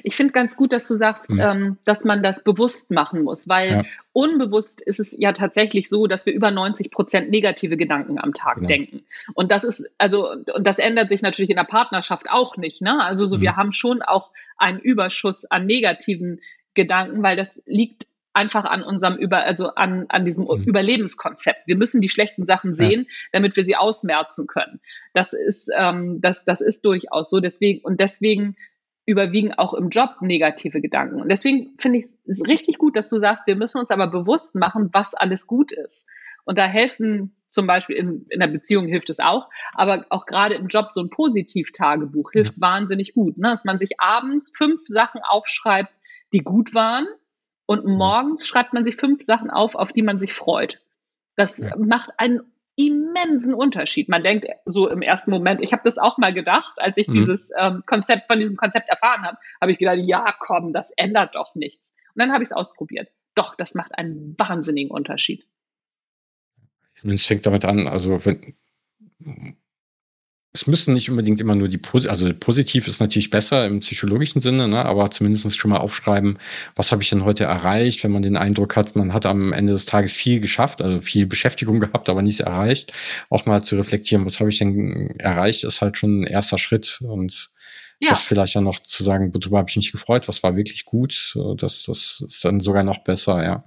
[0.03, 1.39] Ich finde ganz gut, dass du sagst, mhm.
[1.39, 3.83] ähm, dass man das bewusst machen muss, weil ja.
[4.13, 8.55] unbewusst ist es ja tatsächlich so, dass wir über 90 Prozent negative Gedanken am Tag
[8.55, 8.67] genau.
[8.67, 9.03] denken.
[9.33, 12.81] Und das ist, also, und das ändert sich natürlich in der Partnerschaft auch nicht.
[12.81, 13.03] Ne?
[13.03, 13.41] Also so, mhm.
[13.41, 16.41] wir haben schon auch einen Überschuss an negativen
[16.73, 20.63] Gedanken, weil das liegt einfach an unserem über also an an diesem mhm.
[20.63, 21.67] Überlebenskonzept.
[21.67, 23.15] Wir müssen die schlechten Sachen sehen, ja.
[23.33, 24.79] damit wir sie ausmerzen können.
[25.13, 27.39] Das ist ähm, das das ist durchaus so.
[27.39, 28.55] Deswegen und deswegen
[29.05, 31.21] überwiegen auch im Job negative Gedanken.
[31.21, 34.55] Und deswegen finde ich es richtig gut, dass du sagst, wir müssen uns aber bewusst
[34.55, 36.07] machen, was alles gut ist.
[36.45, 40.55] Und da helfen zum Beispiel in, in der Beziehung hilft es auch, aber auch gerade
[40.55, 42.61] im Job so ein Positivtagebuch hilft ja.
[42.61, 43.49] wahnsinnig gut, ne?
[43.49, 45.93] dass man sich abends fünf Sachen aufschreibt,
[46.31, 47.07] die gut waren
[47.65, 50.81] und morgens schreibt man sich fünf Sachen auf, auf die man sich freut.
[51.35, 51.75] Das ja.
[51.77, 52.41] macht einen
[52.87, 54.09] immensen Unterschied.
[54.09, 57.13] Man denkt so im ersten Moment, ich habe das auch mal gedacht, als ich mhm.
[57.13, 61.35] dieses ähm, Konzept von diesem Konzept erfahren habe, habe ich gedacht, ja, komm, das ändert
[61.35, 61.93] doch nichts.
[62.13, 63.09] Und dann habe ich es ausprobiert.
[63.35, 65.45] Doch, das macht einen wahnsinnigen Unterschied.
[67.03, 68.55] Es fängt damit an, also wenn
[70.53, 74.67] es müssen nicht unbedingt immer nur die also positiv ist natürlich besser im psychologischen Sinne,
[74.67, 74.85] ne?
[74.85, 76.39] aber zumindest schon mal aufschreiben,
[76.75, 79.71] was habe ich denn heute erreicht, wenn man den Eindruck hat, man hat am Ende
[79.71, 82.91] des Tages viel geschafft, also viel Beschäftigung gehabt, aber nichts erreicht,
[83.29, 86.99] auch mal zu reflektieren, was habe ich denn erreicht, ist halt schon ein erster Schritt
[87.01, 87.49] und
[88.01, 88.09] ja.
[88.09, 91.37] das vielleicht dann noch zu sagen, worüber habe ich mich gefreut, was war wirklich gut,
[91.55, 93.63] das, das ist dann sogar noch besser, ja.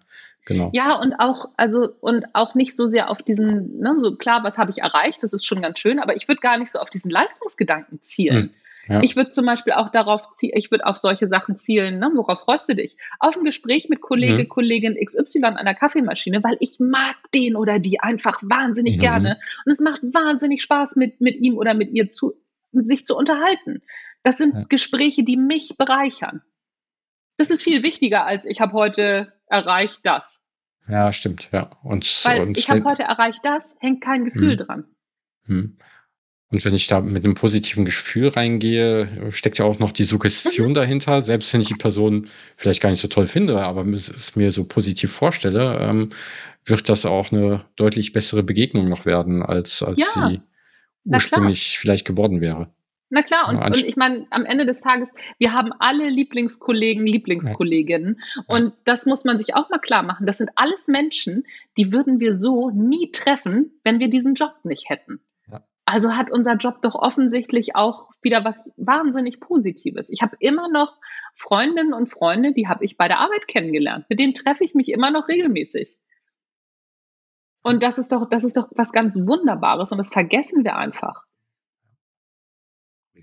[0.47, 0.71] Genau.
[0.75, 4.59] Ja, und auch, also, und auch nicht so sehr auf diesen, ne, so klar, was
[4.59, 6.91] habe ich erreicht, das ist schon ganz schön, aber ich würde gar nicht so auf
[6.91, 8.37] diesen Leistungsgedanken zielen.
[8.37, 8.51] Hm.
[8.87, 9.01] Ja.
[9.03, 12.11] Ich würde zum Beispiel auch darauf zielen, ich würde auf solche Sachen zielen, ne?
[12.15, 12.97] worauf freust du dich?
[13.19, 14.49] Auf ein Gespräch mit Kollege, mhm.
[14.49, 19.01] Kollegin XY an der Kaffeemaschine, weil ich mag den oder die einfach wahnsinnig mhm.
[19.01, 19.39] gerne.
[19.65, 22.35] Und es macht wahnsinnig Spaß, mit, mit ihm oder mit ihr zu,
[22.73, 23.81] sich zu unterhalten.
[24.23, 24.65] Das sind ja.
[24.69, 26.43] Gespräche, die mich bereichern.
[27.39, 30.41] Das ist viel wichtiger als ich habe heute erreicht das.
[30.87, 31.71] Ja, stimmt, ja.
[31.83, 34.67] Und, Weil und ich habe heute erreicht das, hängt kein Gefühl hm.
[34.67, 34.85] dran.
[35.47, 35.79] Hm.
[36.51, 40.71] Und wenn ich da mit einem positiven Gefühl reingehe, steckt ja auch noch die Suggestion
[40.71, 40.75] mhm.
[40.75, 41.21] dahinter.
[41.21, 44.65] Selbst wenn ich die Person vielleicht gar nicht so toll finde, aber es mir so
[44.65, 46.11] positiv vorstelle, ähm,
[46.65, 50.43] wird das auch eine deutlich bessere Begegnung noch werden, als, als ja, sie
[51.05, 52.73] ursprünglich vielleicht geworden wäre.
[53.11, 58.21] Na klar, und, und ich meine, am Ende des Tages, wir haben alle Lieblingskollegen, Lieblingskolleginnen.
[58.37, 58.43] Ja.
[58.47, 60.27] Und das muss man sich auch mal klar machen.
[60.27, 61.45] Das sind alles Menschen,
[61.77, 65.21] die würden wir so nie treffen, wenn wir diesen Job nicht hätten.
[65.51, 65.63] Ja.
[65.85, 70.09] Also hat unser Job doch offensichtlich auch wieder was wahnsinnig Positives.
[70.09, 70.99] Ich habe immer noch
[71.35, 74.07] Freundinnen und Freunde, die habe ich bei der Arbeit kennengelernt.
[74.09, 75.99] Mit denen treffe ich mich immer noch regelmäßig.
[77.63, 81.27] Und das ist doch, das ist doch was ganz Wunderbares und das vergessen wir einfach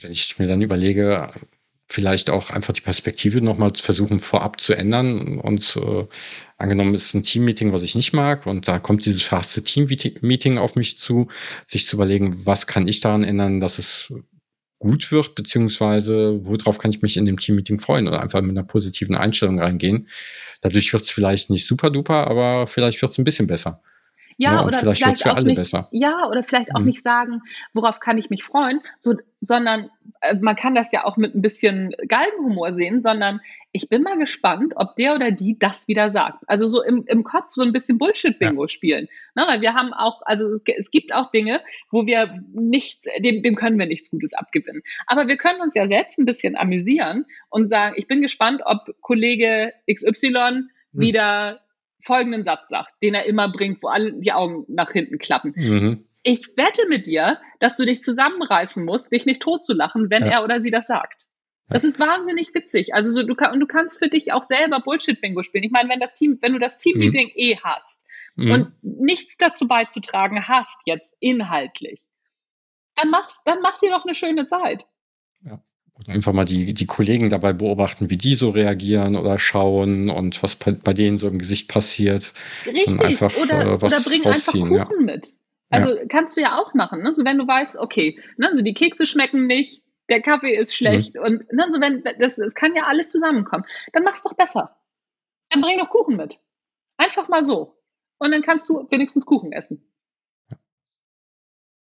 [0.04, 1.30] wenn ich mir dann überlege,
[1.92, 6.06] vielleicht auch einfach die Perspektive nochmal versuchen vorab zu ändern und äh,
[6.58, 10.76] angenommen ist ein Teammeeting, was ich nicht mag und da kommt dieses verhasste Teammeeting auf
[10.76, 11.28] mich zu,
[11.66, 14.14] sich zu überlegen, was kann ich daran ändern, dass es
[14.80, 18.64] gut wird, beziehungsweise worauf kann ich mich in dem Teammeeting freuen oder einfach mit einer
[18.64, 20.08] positiven Einstellung reingehen.
[20.62, 23.82] Dadurch wird es vielleicht nicht super duper, aber vielleicht wird es ein bisschen besser.
[24.42, 25.88] Ja, ja oder vielleicht, vielleicht für alle nicht, besser.
[25.92, 26.88] Ja, oder vielleicht auch mhm.
[26.88, 31.16] nicht sagen, worauf kann ich mich freuen, so, sondern äh, man kann das ja auch
[31.16, 33.40] mit ein bisschen Galgenhumor sehen, sondern
[33.72, 36.44] ich bin mal gespannt, ob der oder die das wieder sagt.
[36.48, 38.68] Also so im, im Kopf so ein bisschen Bullshit-Bingo ja.
[38.68, 39.08] spielen.
[39.36, 41.62] Ne, weil wir haben auch, also es, es, gibt auch Dinge,
[41.92, 44.82] wo wir nichts, dem, dem können wir nichts Gutes abgewinnen.
[45.06, 48.90] Aber wir können uns ja selbst ein bisschen amüsieren und sagen, ich bin gespannt, ob
[49.02, 50.70] Kollege XY hm.
[50.94, 51.62] wieder
[52.02, 55.54] folgenden Satz sagt, den er immer bringt, wo alle die Augen nach hinten klappen.
[55.56, 56.06] Mhm.
[56.24, 60.32] Ich wette mit dir, dass du dich zusammenreißen musst, dich nicht totzulachen, wenn ja.
[60.32, 61.26] er oder sie das sagt.
[61.68, 62.94] Das ist wahnsinnig witzig.
[62.94, 65.64] Also so, du, kann, und du kannst für dich auch selber Bullshit-Bingo spielen.
[65.64, 67.34] Ich meine, wenn das Team, wenn du das Team-Meeting mhm.
[67.36, 67.98] eh hast
[68.36, 68.52] mhm.
[68.52, 72.02] und nichts dazu beizutragen hast, jetzt inhaltlich,
[72.96, 74.86] dann mach, dann mach dir doch eine schöne Zeit.
[75.46, 75.64] Ja.
[76.08, 80.56] Einfach mal die, die Kollegen dabei beobachten, wie die so reagieren oder schauen und was
[80.56, 82.34] bei, denen so im Gesicht passiert.
[82.66, 84.88] Richtig, einfach, oder, äh, oder bring einfach Kuchen ja.
[85.00, 85.34] mit.
[85.70, 86.06] Also ja.
[86.08, 87.02] kannst du ja auch machen.
[87.02, 87.14] Ne?
[87.14, 91.16] So wenn du weißt, okay, ne, so die Kekse schmecken nicht, der Kaffee ist schlecht
[91.16, 91.22] mhm.
[91.22, 94.76] und ne, so wenn das, das kann ja alles zusammenkommen, dann mach's doch besser.
[95.50, 96.40] Dann bring doch Kuchen mit.
[96.98, 97.78] Einfach mal so.
[98.20, 99.91] Und dann kannst du wenigstens Kuchen essen.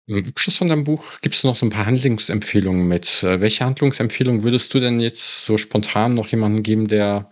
[0.07, 3.23] Abschluss von deinem Buch gibt es noch so ein paar Handlungsempfehlungen mit.
[3.23, 7.31] Äh, welche Handlungsempfehlungen würdest du denn jetzt so spontan noch jemanden geben, der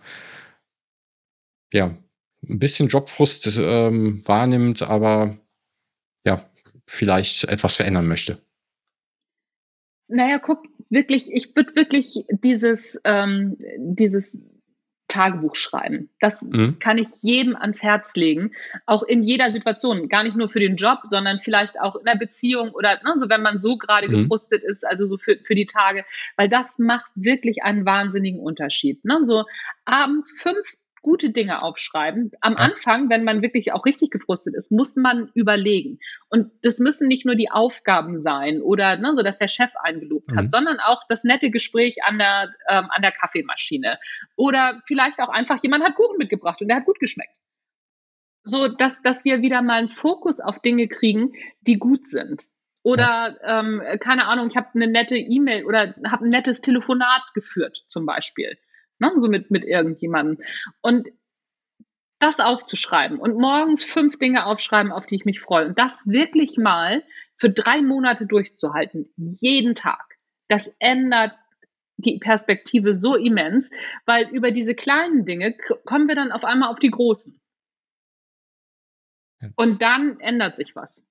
[1.72, 1.96] ja
[2.48, 5.38] ein bisschen Jobfrust ähm, wahrnimmt, aber
[6.26, 6.48] ja,
[6.86, 8.42] vielleicht etwas verändern möchte?
[10.08, 14.36] Naja, guck, wirklich, ich würde wirklich dieses, ähm, dieses
[15.08, 16.10] Tagebuch schreiben.
[16.20, 16.78] Das mhm.
[16.78, 18.52] kann ich jedem ans Herz legen,
[18.86, 22.16] auch in jeder Situation, gar nicht nur für den Job, sondern vielleicht auch in der
[22.16, 24.22] Beziehung oder ne, so, wenn man so gerade mhm.
[24.22, 26.04] gefrustet ist, also so für, für die Tage,
[26.36, 29.04] weil das macht wirklich einen wahnsinnigen Unterschied.
[29.04, 29.18] Ne?
[29.22, 29.44] So
[29.84, 30.74] abends fünf
[31.04, 32.32] gute Dinge aufschreiben.
[32.40, 36.00] Am Anfang, wenn man wirklich auch richtig gefrustet ist, muss man überlegen.
[36.30, 40.28] Und das müssen nicht nur die Aufgaben sein oder ne, so, dass der Chef eingelobt
[40.28, 40.36] mhm.
[40.36, 43.98] hat, sondern auch das nette Gespräch an der, ähm, an der Kaffeemaschine.
[44.34, 47.34] Oder vielleicht auch einfach jemand hat Kuchen mitgebracht und der hat gut geschmeckt.
[48.42, 52.42] So, dass, dass wir wieder mal einen Fokus auf Dinge kriegen, die gut sind.
[52.82, 57.84] Oder ähm, keine Ahnung, ich habe eine nette E-Mail oder habe ein nettes Telefonat geführt
[57.86, 58.58] zum Beispiel
[58.98, 59.12] ne?
[59.16, 60.44] so mit, mit irgendjemandem.
[60.80, 61.08] Und
[62.20, 66.56] das aufzuschreiben und morgens fünf Dinge aufschreiben, auf die ich mich freue und das wirklich
[66.56, 67.02] mal
[67.36, 70.16] für drei Monate durchzuhalten, jeden Tag,
[70.48, 71.32] das ändert
[71.96, 73.70] die Perspektive so immens,
[74.06, 77.40] weil über diese kleinen Dinge kommen wir dann auf einmal auf die großen.
[79.56, 81.03] Und dann ändert sich was.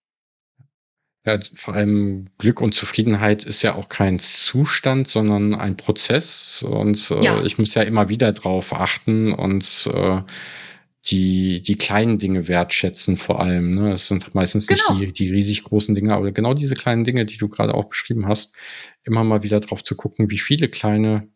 [1.26, 6.64] Ja, vor allem Glück und Zufriedenheit ist ja auch kein Zustand, sondern ein Prozess.
[6.64, 7.42] Und äh, ja.
[7.44, 10.22] ich muss ja immer wieder drauf achten und äh,
[11.06, 13.72] die, die kleinen Dinge wertschätzen vor allem.
[13.72, 13.94] Ne?
[13.94, 14.96] Es sind meistens genau.
[14.96, 17.86] nicht die, die riesig großen Dinge, aber genau diese kleinen Dinge, die du gerade auch
[17.86, 18.54] beschrieben hast,
[19.04, 21.30] immer mal wieder drauf zu gucken, wie viele kleine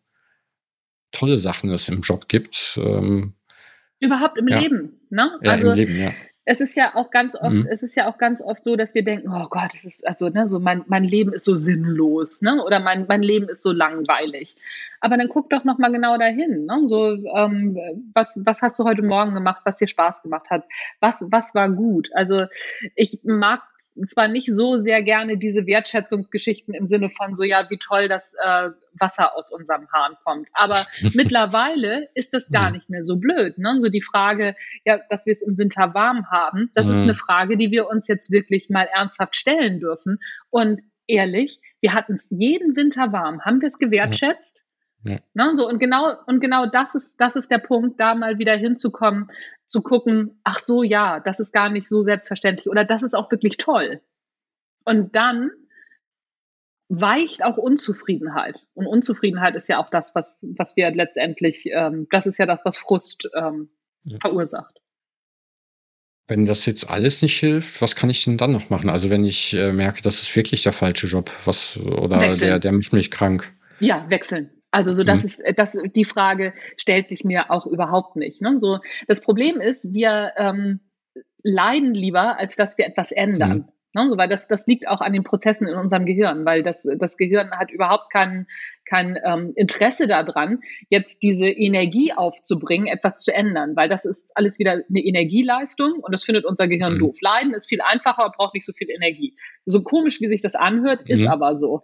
[1.12, 2.78] tolle Sachen es im Job gibt.
[2.82, 3.34] Ähm,
[4.00, 4.58] Überhaupt im ja.
[4.58, 5.38] Leben, ne?
[5.42, 6.12] Ja, also, im Leben, ja
[6.50, 7.68] es ist ja auch ganz oft, mhm.
[7.70, 10.30] es ist ja auch ganz oft so, dass wir denken, oh Gott, es ist also,
[10.30, 12.64] ne, so mein, mein Leben ist so sinnlos, ne?
[12.64, 14.56] Oder mein, mein Leben ist so langweilig.
[15.00, 16.80] Aber dann guck doch nochmal genau dahin, ne?
[16.86, 17.76] So, ähm,
[18.14, 20.64] was, was hast du heute Morgen gemacht, was dir Spaß gemacht hat?
[21.00, 22.08] Was, was war gut?
[22.14, 22.46] Also
[22.94, 23.60] ich mag
[24.06, 28.34] zwar nicht so sehr gerne diese Wertschätzungsgeschichten im Sinne von so, ja, wie toll das
[28.34, 30.48] äh, Wasser aus unserem Hahn kommt.
[30.52, 33.58] Aber mittlerweile ist das gar nicht mehr so blöd.
[33.58, 33.78] Ne?
[33.80, 36.92] So die Frage, ja, dass wir es im Winter warm haben, das mhm.
[36.92, 40.18] ist eine Frage, die wir uns jetzt wirklich mal ernsthaft stellen dürfen.
[40.50, 43.44] Und ehrlich, wir hatten es jeden Winter warm.
[43.44, 44.64] Haben wir es gewertschätzt?
[45.08, 45.18] Ja.
[45.34, 48.54] Ne, so, und genau, und genau das ist, das ist der Punkt, da mal wieder
[48.56, 49.28] hinzukommen,
[49.66, 53.30] zu gucken, ach so, ja, das ist gar nicht so selbstverständlich oder das ist auch
[53.30, 54.00] wirklich toll.
[54.84, 55.50] Und dann
[56.88, 58.66] weicht auch Unzufriedenheit.
[58.74, 62.64] Und Unzufriedenheit ist ja auch das, was, was wir letztendlich, ähm, das ist ja das,
[62.64, 63.68] was Frust ähm,
[64.04, 64.18] ja.
[64.20, 64.80] verursacht.
[66.26, 68.90] Wenn das jetzt alles nicht hilft, was kann ich denn dann noch machen?
[68.90, 72.48] Also wenn ich äh, merke, das ist wirklich der falsche Job, was oder wechseln.
[72.48, 73.50] der, der macht mich krank.
[73.80, 74.50] Ja, wechseln.
[74.78, 75.28] Also so, das mhm.
[75.28, 78.40] ist, das, die Frage stellt sich mir auch überhaupt nicht.
[78.40, 78.58] Ne?
[78.58, 80.78] So, das Problem ist, wir ähm,
[81.42, 83.66] leiden lieber, als dass wir etwas ändern.
[83.92, 84.00] Mhm.
[84.00, 84.08] Ne?
[84.08, 87.16] So, weil das, das liegt auch an den Prozessen in unserem Gehirn, weil das, das
[87.16, 88.46] Gehirn hat überhaupt kein,
[88.88, 90.60] kein ähm, Interesse daran,
[90.90, 96.12] jetzt diese Energie aufzubringen, etwas zu ändern, weil das ist alles wieder eine Energieleistung und
[96.12, 96.98] das findet unser Gehirn mhm.
[97.00, 97.16] doof.
[97.20, 99.34] Leiden ist viel einfacher, braucht nicht so viel Energie.
[99.66, 101.28] So komisch, wie sich das anhört, ist mhm.
[101.30, 101.82] aber so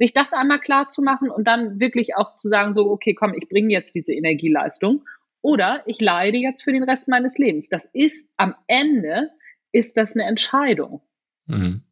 [0.00, 3.34] sich das einmal klar zu machen und dann wirklich auch zu sagen, so, okay, komm,
[3.34, 5.04] ich bringe jetzt diese Energieleistung
[5.42, 7.68] oder ich leide jetzt für den Rest meines Lebens.
[7.68, 9.30] Das ist am Ende,
[9.72, 11.02] ist das eine Entscheidung.
[11.46, 11.82] Mhm.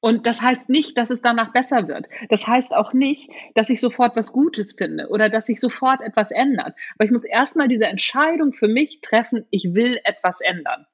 [0.00, 2.06] Und das heißt nicht, dass es danach besser wird.
[2.30, 6.30] Das heißt auch nicht, dass ich sofort was Gutes finde oder dass sich sofort etwas
[6.30, 6.74] ändert.
[6.94, 10.86] Aber ich muss erstmal diese Entscheidung für mich treffen, ich will etwas ändern.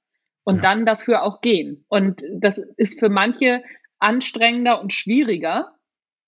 [0.42, 0.62] Und ja.
[0.62, 1.84] dann dafür auch gehen.
[1.88, 3.62] Und das ist für manche
[4.00, 5.76] anstrengender und schwieriger,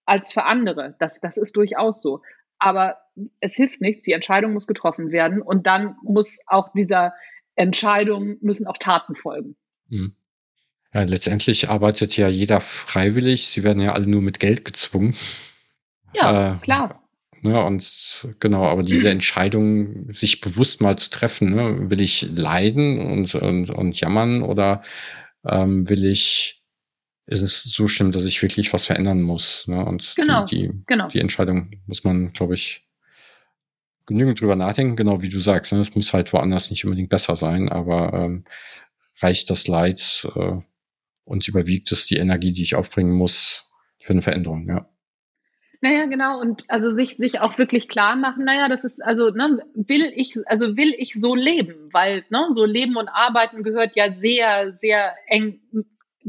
[0.08, 0.96] als für andere.
[0.98, 2.22] Das, das ist durchaus so.
[2.58, 2.98] Aber
[3.40, 7.12] es hilft nichts, die Entscheidung muss getroffen werden und dann muss auch dieser
[7.54, 9.56] Entscheidung, müssen auch Taten folgen.
[9.88, 10.14] Mhm.
[10.92, 13.48] Ja, letztendlich arbeitet ja jeder freiwillig.
[13.48, 15.14] Sie werden ja alle nur mit Geld gezwungen.
[16.14, 17.02] Ja, äh, klar.
[17.42, 22.98] Ne, und genau, aber diese Entscheidung, sich bewusst mal zu treffen, ne, will ich leiden
[22.98, 24.82] und, und, und jammern oder
[25.44, 26.57] ähm, will ich
[27.28, 29.68] ist es so schlimm, dass ich wirklich was verändern muss.
[29.68, 29.84] Ne?
[29.84, 31.08] Und genau, die, die, genau.
[31.08, 32.86] die Entscheidung muss man, glaube ich,
[34.06, 35.72] genügend drüber nachdenken, genau wie du sagst.
[35.72, 35.80] Ne?
[35.80, 38.44] Es muss halt woanders nicht unbedingt besser sein, aber ähm,
[39.20, 40.56] reicht das Leid äh,
[41.24, 43.68] und überwiegt es die Energie, die ich aufbringen muss
[43.98, 44.88] für eine Veränderung, ja.
[45.80, 49.62] Naja, genau, und also sich, sich auch wirklich klar machen, naja, das ist, also, ne,
[49.74, 54.12] will ich, also will ich so leben, weil, ne, so Leben und Arbeiten gehört ja
[54.12, 55.60] sehr, sehr eng,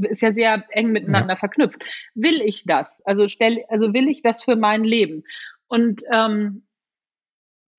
[0.03, 1.39] ist ja sehr eng miteinander ja.
[1.39, 1.83] verknüpft.
[2.15, 3.01] Will ich das?
[3.05, 5.23] Also stell, also will ich das für mein Leben?
[5.67, 6.63] Und ähm,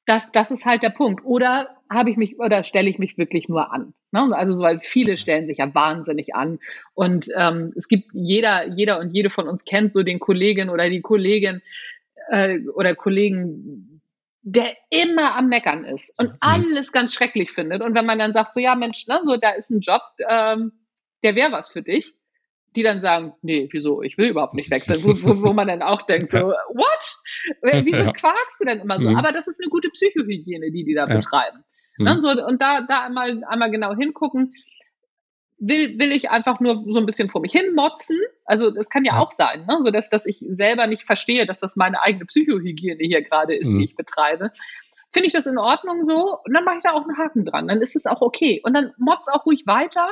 [0.06, 1.24] das, das ist halt der Punkt.
[1.24, 3.94] Oder habe ich mich oder stelle ich mich wirklich nur an?
[4.12, 4.34] Ne?
[4.34, 6.58] Also weil viele stellen sich ja wahnsinnig an.
[6.94, 10.88] Und ähm, es gibt jeder, jeder und jede von uns kennt so den Kollegen oder
[10.90, 11.62] die Kollegin
[12.28, 14.02] äh, oder Kollegen,
[14.42, 16.38] der immer am Meckern ist und mhm.
[16.40, 17.82] alles ganz schrecklich findet.
[17.82, 20.72] Und wenn man dann sagt, so ja Mensch, ne, so da ist ein Job, ähm,
[21.22, 22.14] der wäre was für dich,
[22.76, 25.82] die dann sagen, nee, wieso, ich will überhaupt nicht wechseln, wo, wo, wo man dann
[25.82, 26.38] auch denkt, so,
[26.74, 27.82] what?
[27.84, 28.12] Wieso ja.
[28.12, 29.10] quakst du denn immer so?
[29.10, 29.16] Mhm.
[29.16, 31.16] Aber das ist eine gute Psychohygiene, die die da ja.
[31.16, 31.64] betreiben.
[31.98, 32.04] Mhm.
[32.04, 32.20] Ne?
[32.20, 34.54] So, und da, da einmal, einmal genau hingucken,
[35.58, 38.18] will, will ich einfach nur so ein bisschen vor mich hin motzen?
[38.44, 39.20] Also das kann ja, ja.
[39.20, 39.78] auch sein, ne?
[39.82, 43.66] so dass, dass ich selber nicht verstehe, dass das meine eigene Psychohygiene hier gerade ist,
[43.66, 43.78] mhm.
[43.78, 44.50] die ich betreibe.
[45.12, 46.38] Finde ich das in Ordnung so?
[46.44, 47.66] Und dann mache ich da auch einen Haken dran.
[47.66, 48.60] Dann ist es auch okay.
[48.64, 50.08] Und dann motz auch ruhig weiter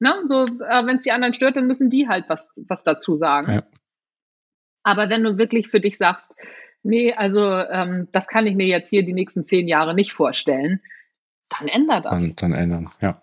[0.00, 0.22] Ne?
[0.24, 3.52] So, äh, wenn es die anderen stört, dann müssen die halt was, was dazu sagen.
[3.52, 3.62] Ja.
[4.82, 6.34] Aber wenn du wirklich für dich sagst,
[6.82, 10.80] nee, also ähm, das kann ich mir jetzt hier die nächsten zehn Jahre nicht vorstellen,
[11.48, 12.34] dann ändert das.
[12.34, 13.22] Dann, dann ändern, ja.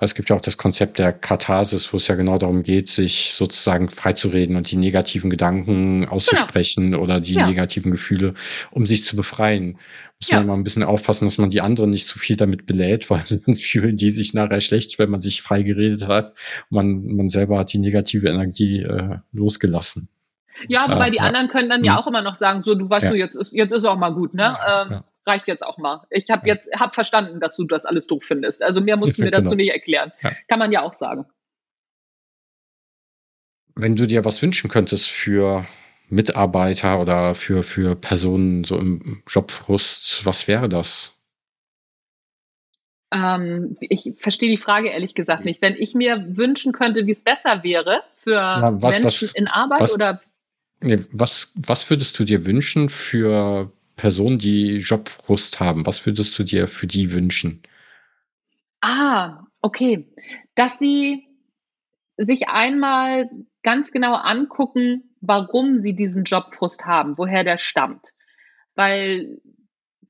[0.00, 3.32] Es gibt ja auch das Konzept der Katharsis, wo es ja genau darum geht, sich
[3.34, 7.02] sozusagen freizureden und die negativen Gedanken auszusprechen genau.
[7.02, 7.46] oder die ja.
[7.46, 8.34] negativen Gefühle,
[8.70, 9.78] um sich zu befreien.
[10.20, 10.38] Muss ja.
[10.38, 13.22] man mal ein bisschen aufpassen, dass man die anderen nicht zu viel damit belädt, weil
[13.28, 16.34] dann fühlen die sich nachher schlecht, wenn man sich frei geredet hat.
[16.70, 20.08] Man, man selber hat die negative Energie äh, losgelassen.
[20.68, 21.24] Ja, wobei äh, die ja.
[21.24, 21.98] anderen können dann ja mhm.
[21.98, 24.34] auch immer noch sagen, so, du weißt du, jetzt ist, jetzt ist auch mal gut,
[24.34, 24.56] ne?
[24.66, 26.06] Ähm, reicht jetzt auch mal.
[26.10, 28.62] Ich habe jetzt hab verstanden, dass du das alles doof findest.
[28.62, 29.56] Also mehr musst du mir dazu genau.
[29.56, 30.12] nicht erklären.
[30.22, 30.32] Ja.
[30.48, 31.26] Kann man ja auch sagen.
[33.74, 35.66] Wenn du dir was wünschen könntest für
[36.08, 41.12] Mitarbeiter oder für, für Personen so im Jobfrust, was wäre das?
[43.12, 45.62] Ähm, ich verstehe die Frage ehrlich gesagt nicht.
[45.62, 49.48] Wenn ich mir wünschen könnte, wie es besser wäre für ja, was, Menschen was, in
[49.48, 50.20] Arbeit was, oder
[50.80, 56.44] nee, was, was würdest du dir wünschen für Personen, die Jobfrust haben, was würdest du
[56.44, 57.62] dir für die wünschen?
[58.80, 60.06] Ah, okay.
[60.54, 61.26] Dass sie
[62.16, 63.28] sich einmal
[63.62, 68.12] ganz genau angucken, warum sie diesen Jobfrust haben, woher der stammt.
[68.74, 69.40] Weil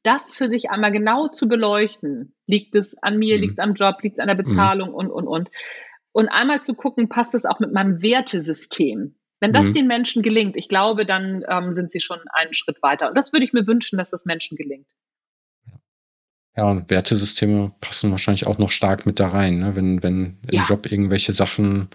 [0.02, 3.40] das für sich einmal genau zu beleuchten, liegt es an mir, mhm.
[3.42, 4.48] liegt es am Job, liegt es an der mhm.
[4.48, 4.94] Bezahlung mhm.
[4.94, 5.50] und, und, und.
[6.12, 9.16] Und einmal zu gucken, passt es auch mit meinem Wertesystem.
[9.40, 9.72] Wenn das mhm.
[9.74, 13.08] den Menschen gelingt, ich glaube, dann ähm, sind sie schon einen Schritt weiter.
[13.08, 14.86] Und das würde ich mir wünschen, dass das Menschen gelingt.
[16.56, 19.58] Ja, und Wertesysteme passen wahrscheinlich auch noch stark mit da rein.
[19.58, 19.76] Ne?
[19.76, 20.62] Wenn, wenn im ja.
[20.62, 21.90] Job irgendwelche Sachen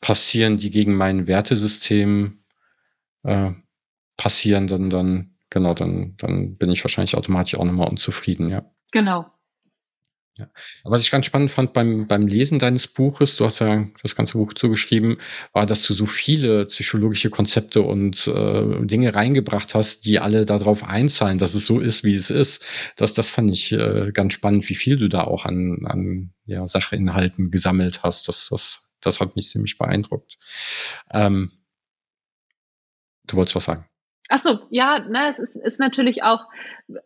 [0.00, 2.42] passieren, die gegen mein Wertesystem
[3.24, 3.50] äh,
[4.16, 8.64] passieren, dann, dann, genau, dann, dann bin ich wahrscheinlich automatisch auch nochmal unzufrieden, ja.
[8.92, 9.26] Genau.
[10.36, 10.48] Ja.
[10.84, 14.38] Was ich ganz spannend fand beim, beim Lesen deines Buches, du hast ja das ganze
[14.38, 15.18] Buch zugeschrieben,
[15.52, 20.84] war, dass du so viele psychologische Konzepte und äh, Dinge reingebracht hast, die alle darauf
[20.84, 22.64] einzahlen, dass es so ist, wie es ist.
[22.96, 26.66] Das, das fand ich äh, ganz spannend, wie viel du da auch an, an ja,
[26.66, 28.28] Sachinhalten gesammelt hast.
[28.28, 30.38] Das, das, das hat mich ziemlich beeindruckt.
[31.10, 31.50] Ähm,
[33.26, 33.86] du wolltest was sagen?
[34.32, 36.46] Ach so, ja, ne, es ist, ist natürlich auch,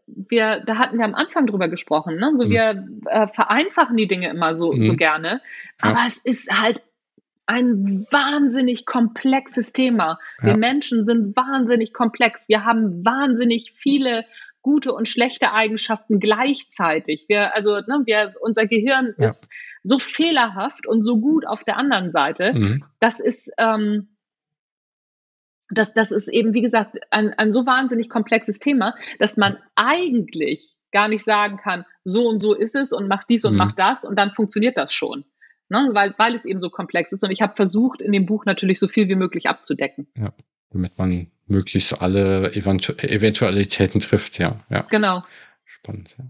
[0.07, 2.33] wir, da hatten wir am Anfang drüber gesprochen, ne?
[2.35, 2.51] So mhm.
[2.51, 4.85] wir äh, vereinfachen die Dinge immer so, mhm.
[4.85, 5.41] so gerne,
[5.81, 6.07] aber ja.
[6.07, 6.83] es ist halt
[7.47, 10.19] ein wahnsinnig komplexes Thema.
[10.41, 10.57] Wir ja.
[10.57, 12.49] Menschen sind wahnsinnig komplex.
[12.49, 14.25] Wir haben wahnsinnig viele
[14.61, 17.25] gute und schlechte Eigenschaften gleichzeitig.
[17.29, 19.29] Wir, also, ne, wir, unser Gehirn ja.
[19.29, 19.49] ist
[19.83, 22.53] so fehlerhaft und so gut auf der anderen Seite.
[22.55, 22.85] Mhm.
[23.01, 24.09] Das ist, ähm,
[25.75, 30.77] das, das ist eben, wie gesagt, ein, ein so wahnsinnig komplexes Thema, dass man eigentlich
[30.93, 33.59] gar nicht sagen kann, so und so ist es und mach dies und mhm.
[33.59, 35.25] mach das und dann funktioniert das schon.
[35.69, 35.91] Ne?
[35.93, 37.25] Weil, weil es eben so komplex ist.
[37.25, 40.07] Und ich habe versucht, in dem Buch natürlich so viel wie möglich abzudecken.
[40.17, 40.33] Ja,
[40.71, 44.61] damit man möglichst alle Eventu Eventualitäten trifft, ja.
[44.71, 44.83] ja.
[44.91, 45.23] Genau.
[45.65, 46.25] Spannend, ja.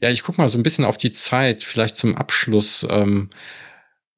[0.00, 2.86] Ja, ich gucke mal so ein bisschen auf die Zeit, vielleicht zum Abschluss.
[2.88, 3.30] Ähm,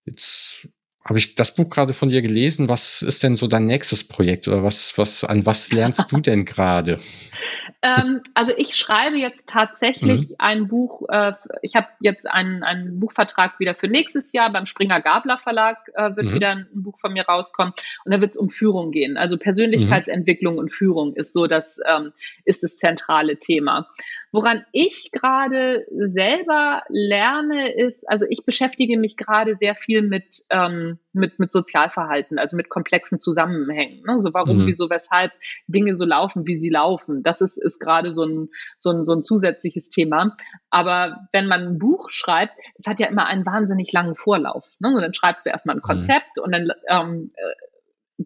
[0.04, 0.68] jetzt
[1.04, 2.68] habe ich das Buch gerade von dir gelesen.
[2.68, 6.44] Was ist denn so dein nächstes Projekt oder was, was, an was lernst du denn
[6.44, 7.00] gerade?
[7.82, 10.34] ähm, also ich schreibe jetzt tatsächlich mhm.
[10.38, 11.08] ein Buch.
[11.08, 11.32] Äh,
[11.62, 16.14] ich habe jetzt einen, einen Buchvertrag wieder für nächstes Jahr beim Springer Gabler Verlag äh,
[16.14, 16.34] wird mhm.
[16.34, 17.74] wieder ein, Buch von mir rauskommen
[18.04, 19.16] und da wird es um Führung gehen.
[19.16, 20.60] Also Persönlichkeitsentwicklung mhm.
[20.60, 22.12] und Führung ist so das ähm,
[22.44, 23.88] ist das zentrale Thema.
[24.32, 30.98] Woran ich gerade selber lerne, ist, also ich beschäftige mich gerade sehr viel mit, ähm,
[31.12, 34.02] mit, mit Sozialverhalten, also mit komplexen Zusammenhängen.
[34.06, 34.18] Ne?
[34.18, 34.66] So warum, mhm.
[34.66, 35.32] wieso, weshalb
[35.66, 37.22] Dinge so laufen, wie sie laufen.
[37.22, 40.34] Das ist, ist gerade so ein, so, ein, so ein zusätzliches Thema.
[40.70, 44.66] Aber wenn man ein Buch schreibt, das hat ja immer einen wahnsinnig langen Vorlauf.
[44.78, 44.94] Ne?
[44.94, 45.82] Und dann schreibst du erstmal ein mhm.
[45.82, 46.44] Konzept mhm.
[46.44, 47.71] und dann ähm, äh,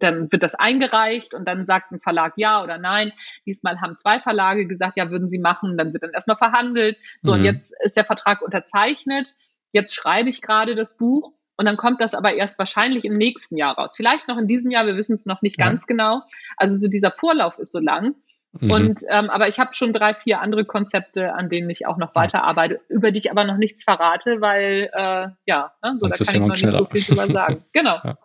[0.03, 3.13] dann wird das eingereicht und dann sagt ein Verlag ja oder nein.
[3.45, 5.77] Diesmal haben zwei Verlage gesagt, ja, würden sie machen.
[5.77, 6.97] Dann wird dann erstmal verhandelt.
[7.21, 7.39] So, mhm.
[7.39, 9.35] und jetzt ist der Vertrag unterzeichnet.
[9.71, 11.33] Jetzt schreibe ich gerade das Buch.
[11.57, 13.95] Und dann kommt das aber erst wahrscheinlich im nächsten Jahr raus.
[13.95, 15.65] Vielleicht noch in diesem Jahr, wir wissen es noch nicht ja.
[15.65, 16.21] ganz genau.
[16.55, 18.15] Also so dieser Vorlauf ist so lang.
[18.53, 18.71] Mhm.
[18.71, 22.15] Und ähm, aber ich habe schon drei, vier andere Konzepte, an denen ich auch noch
[22.15, 26.25] weiterarbeite, über die ich aber noch nichts verrate, weil äh, ja, ne, so Sonst da
[26.25, 27.63] kann ich noch nicht so viel drüber sagen.
[27.73, 27.99] Genau.
[28.03, 28.17] Ja.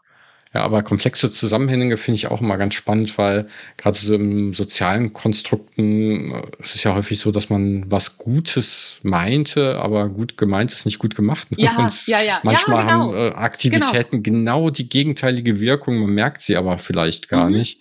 [0.54, 3.48] Ja, aber komplexe Zusammenhänge finde ich auch immer ganz spannend, weil
[3.78, 8.98] gerade so im sozialen Konstrukten äh, es ist ja häufig so, dass man was Gutes
[9.02, 11.48] meinte, aber gut gemeint ist nicht gut gemacht.
[11.56, 12.40] Ja, Und ja, ja.
[12.42, 13.12] Manchmal ja, genau.
[13.12, 14.58] haben äh, Aktivitäten genau.
[14.58, 14.70] genau.
[14.70, 17.56] die gegenteilige Wirkung, man merkt sie aber vielleicht gar mhm.
[17.56, 17.80] nicht.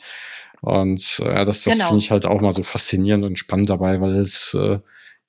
[0.61, 1.88] Und äh, das, das genau.
[1.88, 4.80] finde ich halt auch mal so faszinierend und spannend dabei, weil es äh,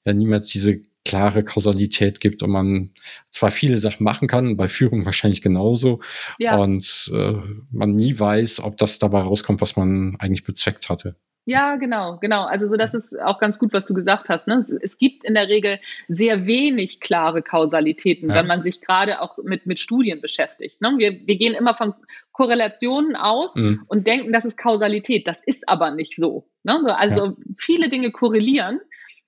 [0.05, 2.91] ja niemals diese klare Kausalität gibt und man
[3.31, 6.01] zwar viele Sachen machen kann, bei Führung wahrscheinlich genauso,
[6.39, 6.57] ja.
[6.57, 7.35] und äh,
[7.71, 11.17] man nie weiß, ob das dabei rauskommt, was man eigentlich bezweckt hatte.
[11.45, 12.45] Ja, genau, genau.
[12.45, 14.47] Also so, das ist auch ganz gut, was du gesagt hast.
[14.47, 14.65] Ne?
[14.81, 18.37] Es gibt in der Regel sehr wenig klare Kausalitäten, ja.
[18.37, 20.81] wenn man sich gerade auch mit, mit Studien beschäftigt.
[20.81, 20.95] Ne?
[20.99, 21.95] Wir, wir gehen immer von
[22.31, 23.85] Korrelationen aus mhm.
[23.89, 25.27] und denken, das ist Kausalität.
[25.27, 26.49] Das ist aber nicht so.
[26.63, 26.97] Ne?
[26.97, 27.37] Also ja.
[27.59, 28.81] viele Dinge korrelieren,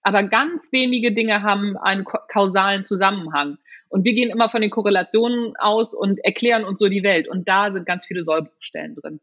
[0.05, 3.57] aber ganz wenige Dinge haben einen kausalen Zusammenhang.
[3.89, 7.27] Und wir gehen immer von den Korrelationen aus und erklären uns so die Welt.
[7.27, 9.21] Und da sind ganz viele Sollbruchstellen drin.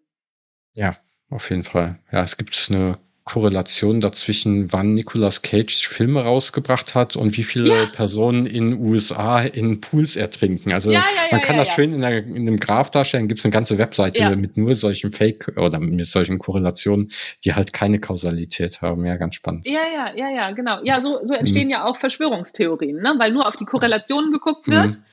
[0.73, 0.97] Ja,
[1.29, 1.99] auf jeden Fall.
[2.11, 2.97] Ja, es gibt eine
[3.31, 7.85] Korrelation dazwischen, wann Nicolas Cage Filme rausgebracht hat und wie viele ja.
[7.85, 10.73] Personen in USA in Pools ertrinken.
[10.73, 13.29] Also ja, ja, man kann das schön in, der, in, einem Graph darstellen.
[13.29, 17.09] Gibt es eine ganze Webseite mit nur solchen Fake oder mit solchen Korrelationen,
[17.45, 19.05] die halt keine Kausalität haben.
[19.05, 19.65] Ja, ganz spannend.
[19.65, 20.83] Ja, ja, ja, ja, genau.
[20.83, 21.71] Ja, so, so entstehen mhm.
[21.71, 23.15] ja auch Verschwörungstheorien, ne?
[23.17, 24.97] weil nur auf die Korrelationen geguckt wird.
[24.97, 25.03] Mhm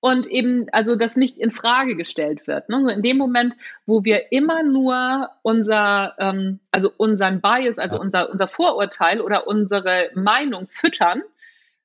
[0.00, 2.68] und eben also das nicht in Frage gestellt wird.
[2.68, 2.80] Ne?
[2.82, 3.54] So in dem Moment,
[3.86, 8.02] wo wir immer nur unser, ähm, also unseren Bias, also ja.
[8.02, 11.22] unser, unser Vorurteil oder unsere Meinung füttern,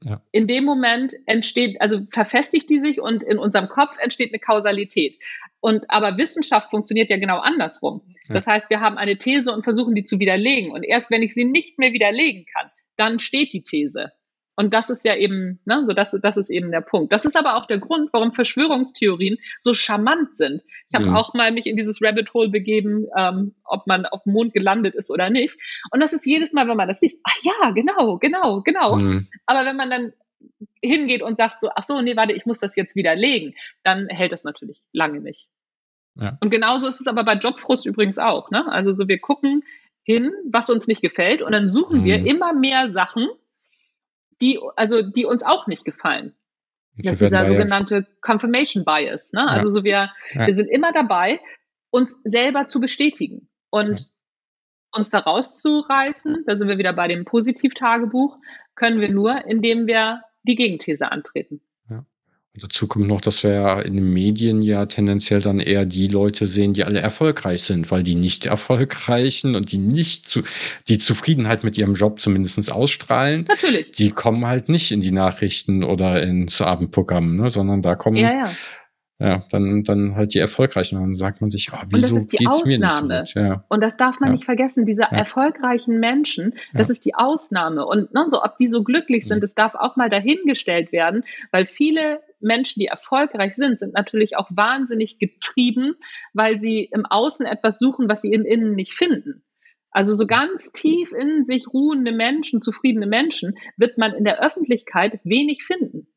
[0.01, 0.21] ja.
[0.31, 5.19] in dem Moment entsteht, also verfestigt die sich und in unserem Kopf entsteht eine Kausalität.
[5.59, 8.01] Und aber Wissenschaft funktioniert ja genau andersrum.
[8.27, 8.35] Ja.
[8.35, 10.71] Das heißt, wir haben eine These und versuchen die zu widerlegen.
[10.71, 14.11] Und erst wenn ich sie nicht mehr widerlegen kann, dann steht die These.
[14.55, 17.11] Und das ist ja eben, ne, so das, das ist eben der Punkt.
[17.11, 20.61] Das ist aber auch der Grund, warum Verschwörungstheorien so charmant sind.
[20.89, 21.15] Ich habe mhm.
[21.15, 24.95] auch mal mich in dieses Rabbit Hole begeben, ähm, ob man auf dem Mond gelandet
[24.95, 25.59] ist oder nicht.
[25.91, 28.95] Und das ist jedes Mal, wenn man das liest, ach ja, genau, genau, genau.
[28.95, 29.27] Mhm.
[29.45, 30.13] Aber wenn man dann
[30.81, 34.31] hingeht und sagt so, ach so, nee, warte, ich muss das jetzt widerlegen, dann hält
[34.31, 35.47] das natürlich lange nicht.
[36.15, 36.37] Ja.
[36.39, 38.51] Und genauso ist es aber bei Jobfrust übrigens auch.
[38.51, 38.65] Ne?
[38.71, 39.63] Also so, wir gucken
[40.03, 42.05] hin, was uns nicht gefällt, und dann suchen mhm.
[42.05, 43.27] wir immer mehr Sachen,
[44.41, 46.35] die, also die uns auch nicht gefallen.
[46.97, 49.33] Das ist dieser sogenannte Confirmation Bias.
[49.33, 49.47] Ne?
[49.47, 50.47] Also so wir, ja.
[50.47, 51.41] wir sind immer dabei,
[51.89, 54.05] uns selber zu bestätigen und ja.
[54.93, 56.43] uns da rauszureißen.
[56.47, 58.37] Da sind wir wieder bei dem Positivtagebuch.
[58.75, 61.61] Können wir nur, indem wir die Gegenthese antreten.
[62.61, 66.47] Dazu kommt noch, dass wir ja in den Medien ja tendenziell dann eher die Leute
[66.47, 70.41] sehen, die alle erfolgreich sind, weil die nicht erfolgreichen und die nicht zu,
[70.87, 73.45] die Zufriedenheit mit ihrem Job zumindest ausstrahlen.
[73.47, 73.91] Natürlich.
[73.91, 78.31] Die kommen halt nicht in die Nachrichten oder ins Abendprogramm, ne, sondern da kommen ja,
[78.31, 78.51] ja.
[79.17, 80.97] Ja, dann, dann halt die erfolgreichen.
[80.97, 82.67] Und dann sagt man sich, oh, wieso geht's Ausnahme.
[82.67, 83.49] mir nicht so gut?
[83.49, 83.65] Ja.
[83.69, 87.85] Und das darf man nicht vergessen, diese erfolgreichen Menschen, das ist die Ausnahme.
[87.85, 91.65] Und ne, so, ob die so glücklich sind, das darf auch mal dahingestellt werden, weil
[91.65, 95.95] viele Menschen, die erfolgreich sind, sind natürlich auch wahnsinnig getrieben,
[96.33, 99.43] weil sie im Außen etwas suchen, was sie im Innen nicht finden.
[99.91, 105.21] Also so ganz tief in sich ruhende Menschen, zufriedene Menschen, wird man in der Öffentlichkeit
[105.23, 106.07] wenig finden.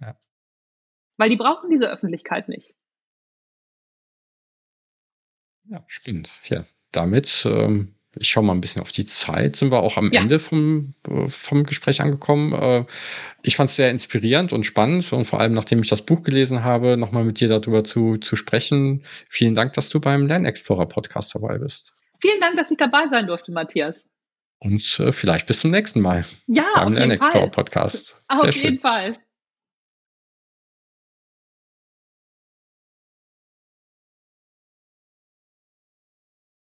[0.00, 0.16] Ja.
[1.18, 2.74] Weil die brauchen diese Öffentlichkeit nicht.
[5.64, 6.28] Ja, spannend.
[6.44, 9.56] Ja, damit ähm, ich schaue mal ein bisschen auf die Zeit.
[9.56, 10.20] Sind wir auch am ja.
[10.20, 12.52] Ende vom, äh, vom Gespräch angekommen.
[12.52, 12.84] Äh,
[13.42, 16.62] ich fand es sehr inspirierend und spannend und vor allem, nachdem ich das Buch gelesen
[16.62, 19.04] habe, nochmal mit dir darüber zu, zu sprechen.
[19.30, 21.92] Vielen Dank, dass du beim Lernexplorer Podcast dabei bist.
[22.20, 23.96] Vielen Dank, dass ich dabei sein durfte, Matthias.
[24.58, 26.24] Und äh, vielleicht bis zum nächsten Mal.
[26.46, 28.22] Ja, beim Lernexplorer Podcast.
[28.28, 28.78] Auf jeden schön.
[28.80, 29.16] Fall.